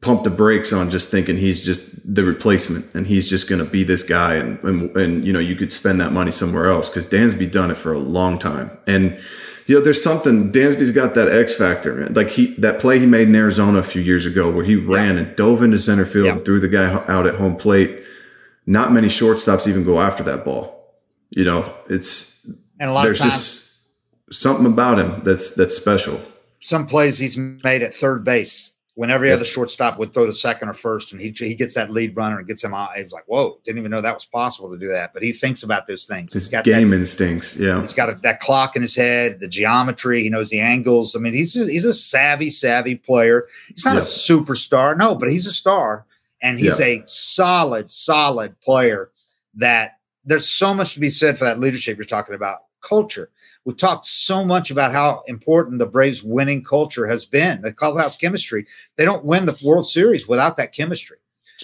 [0.02, 3.70] pump the brakes on just thinking he's just the replacement and he's just going to
[3.70, 6.90] be this guy and, and, and you know you could spend that money somewhere else
[6.90, 9.20] because Dansby done it for a long time and
[9.66, 12.14] you know there's something Dansby's got that X factor man.
[12.14, 15.18] Like he that play he made in Arizona a few years ago where he ran
[15.18, 18.04] and dove into center field and threw the guy out at home plate.
[18.68, 20.94] Not many shortstops even go after that ball.
[21.30, 22.46] You know it's
[22.80, 23.88] and a lot there's of times, just
[24.32, 26.20] something about him that's that's special.
[26.60, 30.70] Some plays he's made at third base when every other shortstop would throw the second
[30.70, 32.96] or first, and he he gets that lead runner and gets him out.
[32.96, 35.34] He was like, "Whoa, didn't even know that was possible to do that." But he
[35.34, 36.34] thinks about those things.
[36.34, 37.58] His he's got game that, instincts.
[37.58, 40.24] Yeah, he's got a, that clock in his head, the geometry.
[40.24, 41.16] He knows the angles.
[41.16, 43.48] I mean, he's a, he's a savvy, savvy player.
[43.68, 44.02] He's not yeah.
[44.02, 46.06] a superstar, no, but he's a star,
[46.42, 46.86] and he's yeah.
[46.86, 49.12] a solid, solid player.
[49.56, 52.60] That there's so much to be said for that leadership you're talking about.
[52.82, 53.30] Culture
[53.66, 58.16] we talked so much about how important the Braves winning culture has been, the clubhouse
[58.16, 58.68] chemistry.
[58.96, 61.18] They don't win the World Series without that chemistry.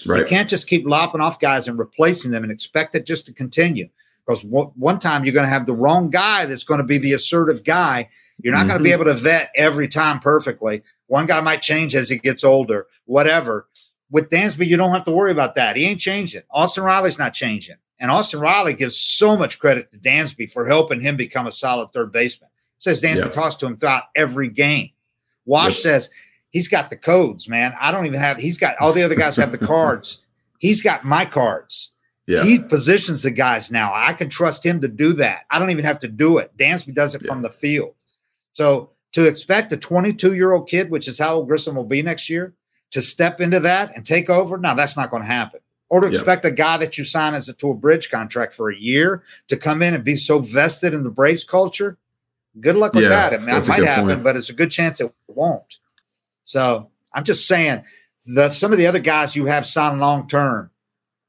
[0.04, 0.20] Right.
[0.20, 3.32] You can't just keep lopping off guys and replacing them and expect it just to
[3.32, 3.88] continue.
[4.26, 7.12] Because one time you're going to have the wrong guy that's going to be the
[7.12, 8.08] assertive guy.
[8.40, 8.68] You're not mm-hmm.
[8.68, 10.82] going to be able to vet every time perfectly.
[11.06, 13.68] One guy might change as he gets older, whatever.
[14.10, 15.76] With Dansby, you don't have to worry about that.
[15.76, 16.42] He ain't changing.
[16.50, 17.76] Austin Riley's not changing.
[18.02, 21.92] And Austin Riley gives so much credit to Dansby for helping him become a solid
[21.92, 22.50] third baseman.
[22.78, 23.28] Says Dansby yeah.
[23.28, 24.90] talks to him throughout every game.
[25.46, 26.10] Wash says
[26.50, 27.74] he's got the codes, man.
[27.80, 28.38] I don't even have.
[28.38, 30.26] He's got all the other guys have the cards.
[30.58, 31.92] He's got my cards.
[32.26, 32.42] Yeah.
[32.42, 33.92] He positions the guys now.
[33.94, 35.42] I can trust him to do that.
[35.48, 36.56] I don't even have to do it.
[36.56, 37.30] Dansby does it yeah.
[37.30, 37.94] from the field.
[38.52, 42.02] So to expect a 22 year old kid, which is how old Grissom will be
[42.02, 42.52] next year,
[42.90, 45.60] to step into that and take over, now that's not going to happen
[45.92, 46.54] or to expect yep.
[46.54, 49.58] a guy that you sign as a to a bridge contract for a year to
[49.58, 51.98] come in and be so vested in the Braves culture.
[52.58, 53.34] Good luck with yeah, that.
[53.34, 54.22] I mean, it might happen, point.
[54.22, 55.80] but it's a good chance it won't.
[56.44, 57.84] So I'm just saying
[58.26, 60.70] the some of the other guys you have signed long term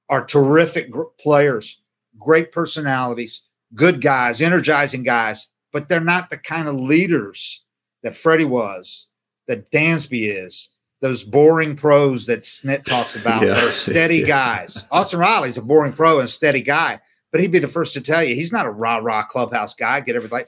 [0.08, 1.82] are terrific gr- players,
[2.18, 3.42] great personalities,
[3.76, 7.66] good guys, energizing guys, but they're not the kind of leaders
[8.02, 9.08] that Freddie was,
[9.50, 10.70] that Dansby is,
[11.04, 13.50] those boring pros that Snit talks about yeah.
[13.50, 14.26] that are steady yeah.
[14.26, 14.86] guys.
[14.90, 18.24] Austin Riley's a boring pro and steady guy, but he'd be the first to tell
[18.24, 20.00] you he's not a rah rah clubhouse guy.
[20.00, 20.46] Get everybody.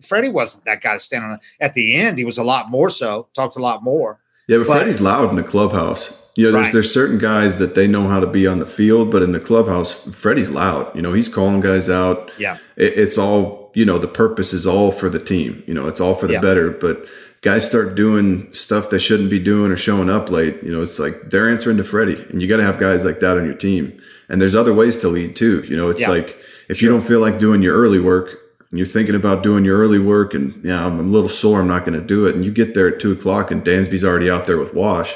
[0.00, 2.16] Freddie wasn't that guy standing on, at the end.
[2.16, 4.20] He was a lot more so, talked a lot more.
[4.48, 6.18] Yeah, but, but Freddie's loud in the clubhouse.
[6.34, 6.72] You know, there's right.
[6.72, 9.40] there's certain guys that they know how to be on the field, but in the
[9.40, 10.96] clubhouse, Freddie's loud.
[10.96, 12.32] You know, he's calling guys out.
[12.38, 13.98] Yeah, it, it's all you know.
[13.98, 15.62] The purpose is all for the team.
[15.66, 16.40] You know, it's all for the yeah.
[16.40, 16.70] better.
[16.70, 17.06] But
[17.42, 20.98] guys start doing stuff they shouldn't be doing or showing up late, you know, it's
[20.98, 22.22] like they're answering to Freddie.
[22.28, 24.00] And you got to have guys like that on your team.
[24.28, 25.64] And there's other ways to lead too.
[25.66, 26.10] You know, it's yeah.
[26.10, 26.36] like
[26.68, 28.38] if you don't feel like doing your early work
[28.70, 31.68] and you're thinking about doing your early work and, yeah, I'm a little sore, I'm
[31.68, 32.34] not going to do it.
[32.34, 35.14] And you get there at two o'clock and Dansby's already out there with Wash.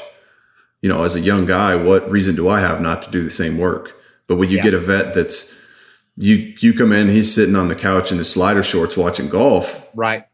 [0.81, 3.31] You know, as a young guy, what reason do I have not to do the
[3.31, 3.93] same work?
[4.27, 4.63] But when you yeah.
[4.63, 5.53] get a vet that's,
[6.17, 9.89] you you come in, he's sitting on the couch in his slider shorts watching golf.
[9.93, 10.25] Right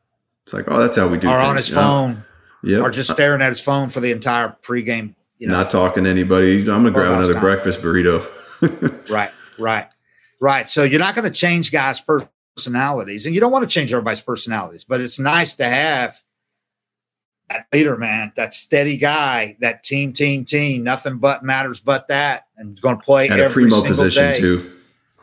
[0.45, 1.29] it's like, oh, that's how we do.
[1.29, 1.47] Or things.
[1.47, 2.23] on his phone.
[2.63, 2.79] Yeah.
[2.79, 5.15] Or just staring at his phone for the entire pregame.
[5.39, 6.59] You know, not talking to anybody.
[6.59, 7.41] I'm gonna grab another time.
[7.41, 8.23] breakfast burrito.
[9.09, 9.87] right, right,
[10.39, 10.69] right.
[10.69, 11.99] So you're not going to change guys'
[12.55, 14.83] personalities, and you don't want to change everybody's personalities.
[14.83, 16.21] But it's nice to have
[17.49, 20.83] that leader, man, that steady guy, that team, team, team.
[20.83, 24.39] Nothing but matters but that, and going to play at every a primo position day.
[24.39, 24.71] too.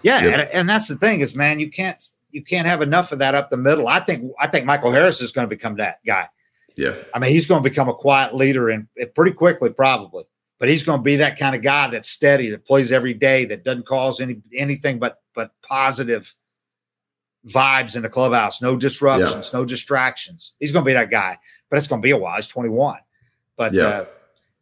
[0.02, 0.32] Yeah, yep.
[0.32, 3.34] and, and that's the thing is, man, you can't you can't have enough of that
[3.34, 3.88] up the middle.
[3.88, 6.28] I think I think Michael Harris is going to become that guy.
[6.76, 6.94] Yeah.
[7.12, 10.24] I mean, he's going to become a quiet leader and pretty quickly, probably.
[10.60, 13.44] But he's going to be that kind of guy that's steady, that plays every day,
[13.46, 16.34] that doesn't cause any anything but but positive
[17.46, 18.60] vibes in the clubhouse.
[18.60, 19.60] No disruptions, yeah.
[19.60, 20.54] no distractions.
[20.58, 21.38] He's going to be that guy.
[21.70, 22.36] But it's going to be a while.
[22.36, 22.98] He's 21.
[23.56, 23.82] But yeah.
[23.82, 24.04] uh,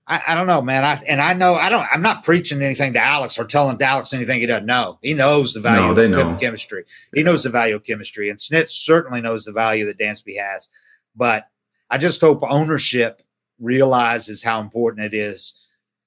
[0.08, 0.84] I, I, don't know, man.
[0.84, 1.86] I and I know I don't.
[1.92, 4.98] I'm not preaching anything to Alex or telling Alex anything he doesn't know.
[5.02, 6.84] He knows the value no, of chemistry.
[7.12, 10.68] He knows the value of chemistry, and Snit certainly knows the value that Dansby has.
[11.16, 11.48] But
[11.90, 13.22] I just hope ownership
[13.58, 15.54] realizes how important it is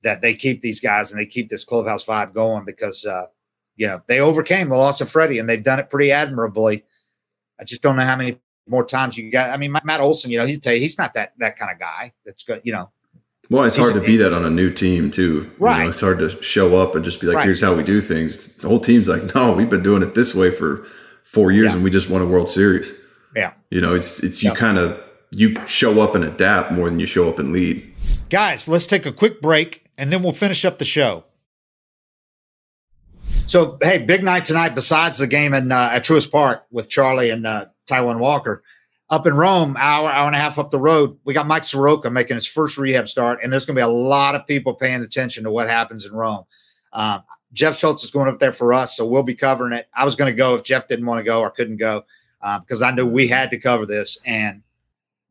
[0.04, 3.26] that they keep these guys and they keep this clubhouse vibe going because uh,
[3.76, 6.86] you know they overcame the loss of Freddie and they've done it pretty admirably.
[7.60, 9.50] I just don't know how many more times you got.
[9.50, 11.78] I mean, Matt Olson, you know, he'd tell you he's not that that kind of
[11.78, 12.14] guy.
[12.26, 12.90] That's good, you know
[13.50, 15.50] well, it's hard to be that on a new team too.
[15.58, 15.78] Right.
[15.78, 17.46] You know, it's hard to show up and just be like, right.
[17.46, 20.36] "Here's how we do things." The whole team's like, "No, we've been doing it this
[20.36, 20.86] way for
[21.24, 21.76] four years, yeah.
[21.76, 22.94] and we just won a World Series."
[23.36, 23.54] Yeah.
[23.72, 27.06] You know, it's it's you kind of you show up and adapt more than you
[27.06, 27.92] show up and lead.
[28.30, 31.24] Guys, let's take a quick break, and then we'll finish up the show.
[33.48, 34.76] So, hey, big night tonight.
[34.76, 38.64] Besides the game in uh, at Truist Park with Charlie and uh, Taijuan Walker
[39.10, 42.10] up in Rome, hour, hour and a half up the road, we got Mike Soroka
[42.10, 45.02] making his first rehab start, and there's going to be a lot of people paying
[45.02, 46.44] attention to what happens in Rome.
[46.94, 49.88] Um, Jeff Schultz is going up there for us, so we'll be covering it.
[49.96, 52.04] I was going to go if Jeff didn't want to go or couldn't go
[52.40, 54.20] because um, I knew we had to cover this.
[54.26, 54.62] And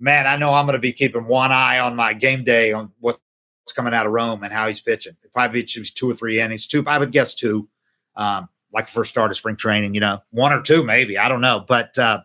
[0.00, 2.90] man, I know I'm going to be keeping one eye on my game day on
[2.98, 3.20] what's
[3.76, 5.16] coming out of Rome and how he's pitching.
[5.22, 6.82] It probably be two or three innings, two.
[6.88, 7.68] I would guess two,
[8.16, 9.94] um, like first start of spring training.
[9.94, 11.16] You know, one or two maybe.
[11.18, 11.96] I don't know, but.
[11.96, 12.22] Uh,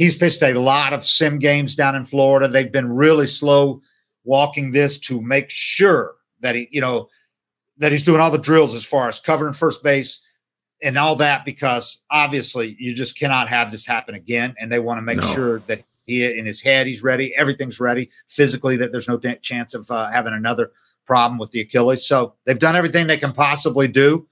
[0.00, 2.48] He's pitched a lot of sim games down in Florida.
[2.48, 3.82] They've been really slow
[4.24, 7.10] walking this to make sure that he, you know,
[7.76, 10.22] that he's doing all the drills as far as covering first base
[10.82, 14.54] and all that because obviously you just cannot have this happen again.
[14.58, 15.34] And they want to make no.
[15.34, 19.36] sure that he in his head he's ready, everything's ready physically, that there's no d-
[19.42, 20.70] chance of uh, having another
[21.06, 22.06] problem with the Achilles.
[22.06, 24.26] So they've done everything they can possibly do.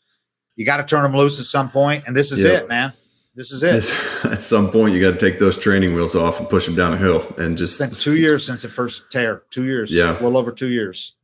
[0.57, 2.53] You got to turn him loose at some point, and this is yeah.
[2.53, 2.95] it, man.
[3.39, 3.95] This is it.
[4.25, 6.93] at some point, you got to take those training wheels off and push them down
[6.93, 7.81] a hill, and just.
[7.81, 9.45] It's been two years since the first tear.
[9.51, 9.93] Two years.
[9.93, 11.15] Yeah, well over two years.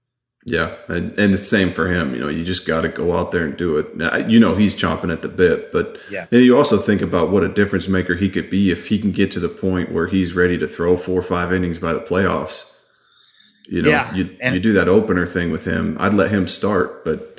[0.46, 2.14] Yeah, and, and the same for him.
[2.14, 4.30] You know, you just got to go out there and do it.
[4.30, 6.26] You know, he's chomping at the bit, but yeah.
[6.30, 9.10] And you also think about what a difference maker he could be if he can
[9.10, 12.00] get to the point where he's ready to throw four or five innings by the
[12.00, 12.64] playoffs.
[13.66, 15.96] You know, yeah, you and, you do that opener thing with him.
[15.98, 17.33] I'd let him start, but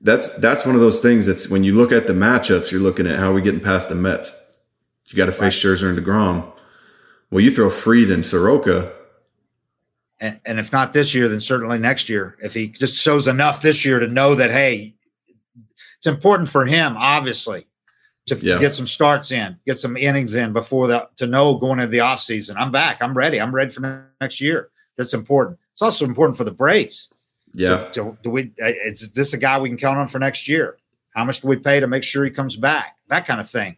[0.00, 1.26] that's that's one of those things.
[1.26, 3.88] That's when you look at the matchups, you're looking at how are we getting past
[3.88, 4.52] the Mets.
[5.06, 5.52] You got to face right.
[5.52, 6.52] Scherzer and deGrom.
[7.30, 8.92] Well, you throw Fried and Soroka
[10.20, 12.36] and, and if not this year, then certainly next year.
[12.42, 14.94] If he just shows enough this year to know that, hey,
[15.96, 17.66] it's important for him, obviously,
[18.26, 18.58] to yeah.
[18.58, 21.98] get some starts in, get some innings in before that, to know going into the
[21.98, 22.98] offseason, I'm back.
[23.00, 23.40] I'm ready.
[23.40, 24.70] I'm ready for next year.
[24.96, 25.58] That's important.
[25.72, 27.10] It's also important for the Braves.
[27.58, 27.88] Yeah.
[27.92, 30.76] Do, do we, uh, is this a guy we can count on for next year?
[31.14, 32.96] How much do we pay to make sure he comes back?
[33.08, 33.76] That kind of thing.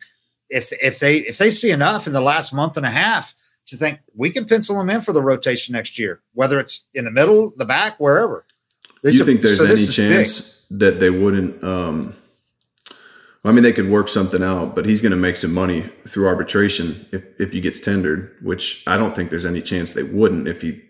[0.48, 3.34] If, if they, if they see enough in the last month and a half,
[3.66, 7.04] to think we can pencil him in for the rotation next year, whether it's in
[7.04, 8.44] the middle, the back, wherever.
[9.04, 10.80] Do you think there's so any chance big.
[10.80, 11.62] that they wouldn't?
[11.62, 12.14] Um,
[13.44, 16.26] I mean, they could work something out, but he's going to make some money through
[16.26, 20.46] arbitration if, if he gets tendered, which I don't think there's any chance they wouldn't
[20.46, 20.82] if he.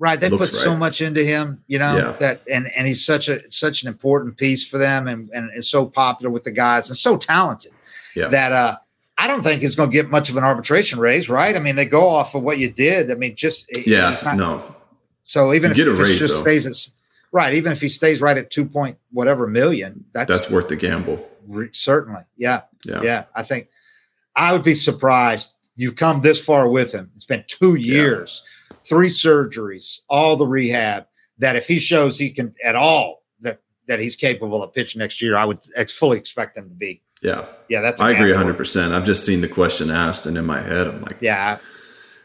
[0.00, 0.48] Right, they put right.
[0.48, 2.12] so much into him, you know yeah.
[2.18, 5.70] that, and and he's such a such an important piece for them, and and is
[5.70, 7.72] so popular with the guys and so talented
[8.16, 8.26] yeah.
[8.28, 8.76] that uh
[9.16, 11.54] I don't think he's going to get much of an arbitration raise, right?
[11.54, 13.10] I mean, they go off of what you did.
[13.10, 14.74] I mean, just yeah, not, no.
[15.22, 16.42] So even you if, it just though.
[16.42, 16.94] stays at
[17.32, 20.76] right, even if he stays right at two point whatever million, that's that's worth the
[20.76, 21.28] gamble.
[21.46, 23.24] Re- certainly, yeah, yeah, yeah.
[23.34, 23.68] I think
[24.34, 25.52] I would be surprised.
[25.76, 27.10] You've come this far with him.
[27.16, 28.50] It's been two years, yeah.
[28.84, 31.06] Three surgeries, all the rehab.
[31.38, 35.20] That if he shows he can at all that that he's capable of pitching next
[35.20, 37.46] year, I would ex- fully expect him to be yeah.
[37.68, 38.92] Yeah, that's I agree 100%.
[38.92, 41.58] I've just seen the question asked and in my head I'm like, yeah.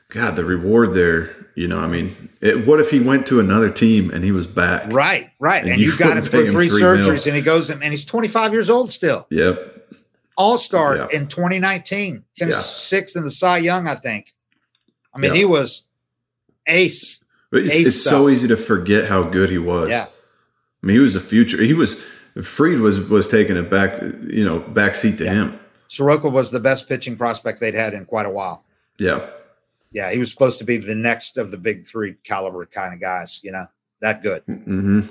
[0.10, 3.70] God, the reward there, you know, I mean, it, what if he went to another
[3.70, 4.91] team and he was back?
[4.91, 5.64] Right, right.
[5.64, 7.28] And, and you, got him for three, three surgeries mil.
[7.28, 9.26] and he goes and he's 25 years old still.
[9.32, 9.78] Yep.
[10.36, 11.07] All star yeah.
[11.14, 12.26] in 2019.
[12.36, 12.62] Finished yeah.
[12.62, 14.34] sixth in the Cy Young, I think.
[15.14, 15.39] I mean, yeah.
[15.39, 15.84] he was
[16.70, 17.24] ace.
[17.51, 19.89] It's, ace it's so easy to forget how good he was.
[19.89, 20.07] Yeah.
[20.84, 21.61] I mean, he was a future.
[21.61, 22.05] He was
[22.41, 25.34] Fried was was taking it back, you know, back seat to yeah.
[25.34, 25.59] him.
[25.88, 28.63] Soroka was the best pitching prospect they'd had in quite a while.
[28.97, 29.28] Yeah.
[29.91, 33.01] Yeah, he was supposed to be the next of the big three caliber kind of
[33.01, 33.65] guys, you know,
[34.01, 34.45] that good.
[34.45, 35.01] Mm-hmm.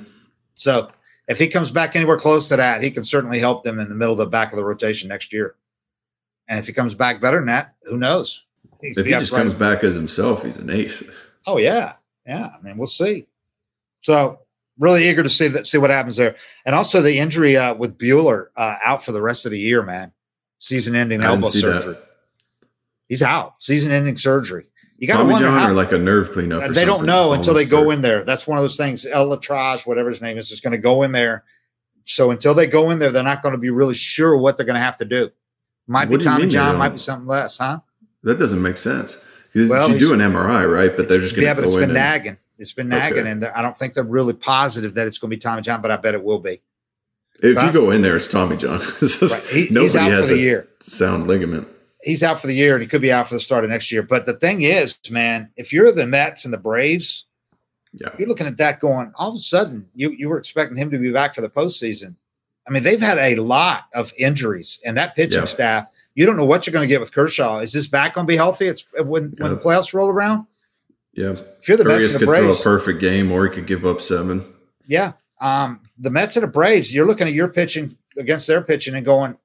[0.54, 0.90] So
[1.26, 3.96] if he comes back anywhere close to that, he can certainly help them in the
[3.96, 5.56] middle of the back of the rotation next year.
[6.46, 8.44] And if he comes back better than that, who knows?
[8.80, 11.02] He if he just comes back as himself, he's an ace.
[11.46, 11.94] Oh yeah,
[12.26, 12.48] yeah.
[12.58, 13.26] I mean, we'll see.
[14.00, 14.40] So
[14.78, 16.36] really eager to see that, see what happens there.
[16.64, 19.82] And also the injury uh, with Buehler uh, out for the rest of the year,
[19.82, 20.12] man.
[20.58, 21.94] Season-ending elbow surgery.
[21.94, 22.04] That.
[23.08, 23.62] He's out.
[23.62, 24.66] Season-ending surgery.
[24.98, 26.72] You got to wonder John how, or like a nerve cleanup.
[26.72, 28.24] they don't know until they go in there.
[28.24, 29.06] That's one of those things.
[29.06, 31.44] ElAttrache, whatever his name is, is going to go in there.
[32.04, 34.66] So until they go in there, they're not going to be really sure what they're
[34.66, 35.30] going to have to do.
[35.86, 37.80] Might what be Tommy John, might be something less, huh?
[38.24, 39.27] That doesn't make sense.
[39.54, 40.96] Well, you do an MRI, right?
[40.96, 42.36] But they're just going to yeah, but it's been nagging.
[42.58, 43.30] It's been nagging, okay.
[43.30, 45.90] and I don't think they're really positive that it's going to be Tommy John, but
[45.90, 46.60] I bet it will be.
[47.40, 48.80] If but, you go in there, it's Tommy John.
[49.02, 49.46] right.
[49.50, 50.68] he, he's out for the year.
[50.80, 51.68] Sound ligament.
[52.02, 53.92] He's out for the year, and he could be out for the start of next
[53.92, 54.02] year.
[54.02, 57.26] But the thing is, man, if you're the Mets and the Braves,
[57.92, 58.08] yeah.
[58.18, 59.12] you're looking at that going.
[59.14, 62.16] All of a sudden, you you were expecting him to be back for the postseason.
[62.66, 65.44] I mean, they've had a lot of injuries, and that pitching yeah.
[65.44, 65.88] staff.
[66.18, 67.58] You don't know what you're going to get with Kershaw.
[67.58, 68.66] Is this back going to be healthy?
[68.66, 70.48] It's when when the playoffs roll around.
[71.12, 71.36] Yeah.
[71.60, 73.54] If you're the Urias Mets and the could Braves, throw a perfect game, or he
[73.54, 74.44] could give up seven.
[74.84, 75.12] Yeah.
[75.40, 79.06] Um, the Mets and the Braves, you're looking at your pitching against their pitching and
[79.06, 79.36] going,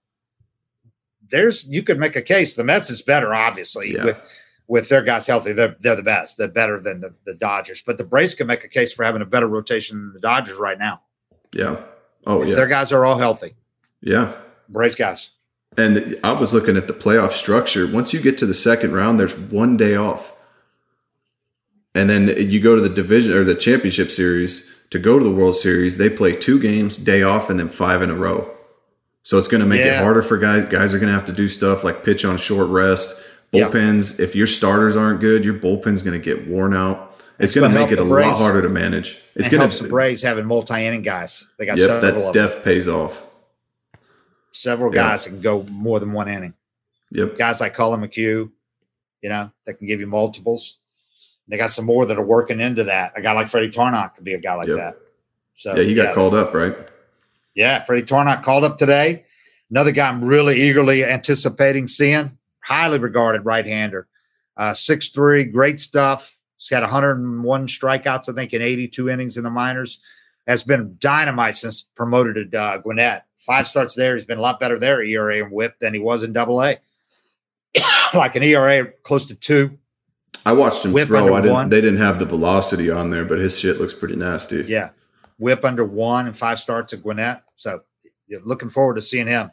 [1.29, 2.55] there's you could make a case.
[2.55, 4.05] The Mets is better, obviously, yeah.
[4.05, 4.23] with
[4.67, 5.53] with their guys healthy.
[5.53, 6.39] They're they're the best.
[6.39, 7.83] They're better than the, the Dodgers.
[7.85, 10.57] But the Braves can make a case for having a better rotation than the Dodgers
[10.57, 11.03] right now.
[11.53, 11.81] Yeah.
[12.25, 12.55] Oh if yeah.
[12.55, 13.53] Their guys are all healthy.
[14.01, 14.33] Yeah.
[14.69, 15.29] Braves guys.
[15.77, 17.87] And I was looking at the playoff structure.
[17.87, 20.33] Once you get to the second round, there's one day off.
[21.95, 25.31] And then you go to the division or the championship series to go to the
[25.31, 25.97] World Series.
[25.97, 28.49] They play two games, day off, and then five in a row.
[29.23, 29.99] So it's going to make yeah.
[29.99, 30.65] it harder for guys.
[30.65, 33.23] Guys are going to have to do stuff like pitch on short rest.
[33.53, 37.11] Bullpens, if your starters aren't good, your bullpen's going to get worn out.
[37.39, 39.19] It's, going to make it a lot harder to manage.
[39.35, 41.47] It's going to help the Braves having multi-inning guys.
[41.57, 43.25] They got yep, several that def pays off.
[44.53, 46.53] Several guys that can go more than one inning.
[47.11, 47.37] Yep.
[47.37, 48.51] Guys like Collin McHugh,
[49.21, 50.77] you know, that can give you multiples.
[51.47, 53.13] They got some more that are working into that.
[53.15, 54.77] A guy like Freddie Tarnok could be a guy like yep.
[54.77, 54.95] that.
[55.55, 56.13] So yeah, he got yeah.
[56.13, 56.75] called up, right?
[57.55, 59.25] Yeah, Freddie Tarnok called up today.
[59.69, 62.37] Another guy I'm really eagerly anticipating seeing.
[62.63, 64.07] Highly regarded right-hander,
[64.55, 66.37] uh, six three, great stuff.
[66.57, 69.99] He's got 101 strikeouts, I think, in 82 innings in the minors.
[70.47, 73.25] Has been dynamite since promoted to uh, Gwinnett.
[73.45, 74.15] Five starts there.
[74.15, 76.77] He's been a lot better there ERA and WHIP than he was in Double A.
[78.13, 79.77] like an ERA close to two.
[80.45, 81.33] I watched him whip throw.
[81.33, 81.53] I didn't.
[81.53, 81.69] One.
[81.69, 84.63] They didn't have the velocity on there, but his shit looks pretty nasty.
[84.67, 84.89] Yeah,
[85.37, 87.43] whip under one and five starts at Gwinnett.
[87.55, 87.81] So
[88.43, 89.51] looking forward to seeing him.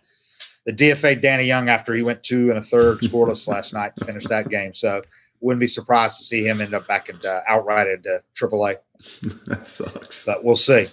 [0.66, 4.04] The DFA Danny Young after he went two and a third scoreless last night to
[4.04, 4.74] finish that game.
[4.74, 5.02] So
[5.40, 8.76] wouldn't be surprised to see him end up back in uh, outright at uh, AAA.
[9.46, 10.88] that sucks, but we'll see.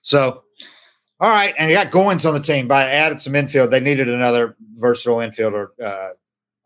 [0.00, 0.41] So,
[1.22, 2.66] all right, and he got Goins on the team.
[2.66, 6.08] By added some infield, they needed another versatile infielder uh,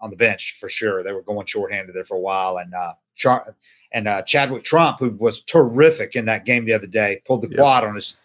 [0.01, 1.03] on the bench for sure.
[1.03, 3.55] They were going shorthanded there for a while, and uh, Char-
[3.93, 7.51] and uh, Chadwick Tromp, who was terrific in that game the other day, pulled the
[7.51, 7.59] yep.
[7.59, 8.17] quad on us,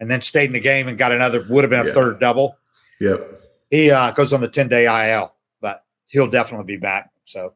[0.00, 1.94] and then stayed in the game and got another would have been a yep.
[1.94, 2.58] third double.
[3.00, 3.40] Yep.
[3.70, 7.10] He uh, goes on the ten day IL, but he'll definitely be back.
[7.24, 7.54] So,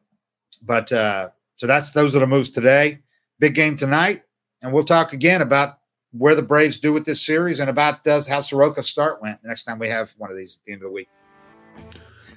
[0.63, 3.01] but uh, so that's those are the moves today.
[3.37, 4.23] Big game tonight,
[4.63, 5.78] and we'll talk again about
[6.11, 9.63] where the Braves do with this series and about does how Soroka start went next
[9.63, 11.09] time we have one of these at the end of the week.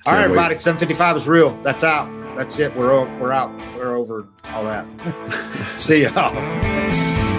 [0.05, 0.59] All right, everybody.
[0.59, 1.61] 755 is real.
[1.63, 2.11] That's out.
[2.37, 2.75] That's it.
[2.77, 3.51] We're we're out.
[3.77, 4.87] We're over all that.
[5.77, 7.32] See y'all.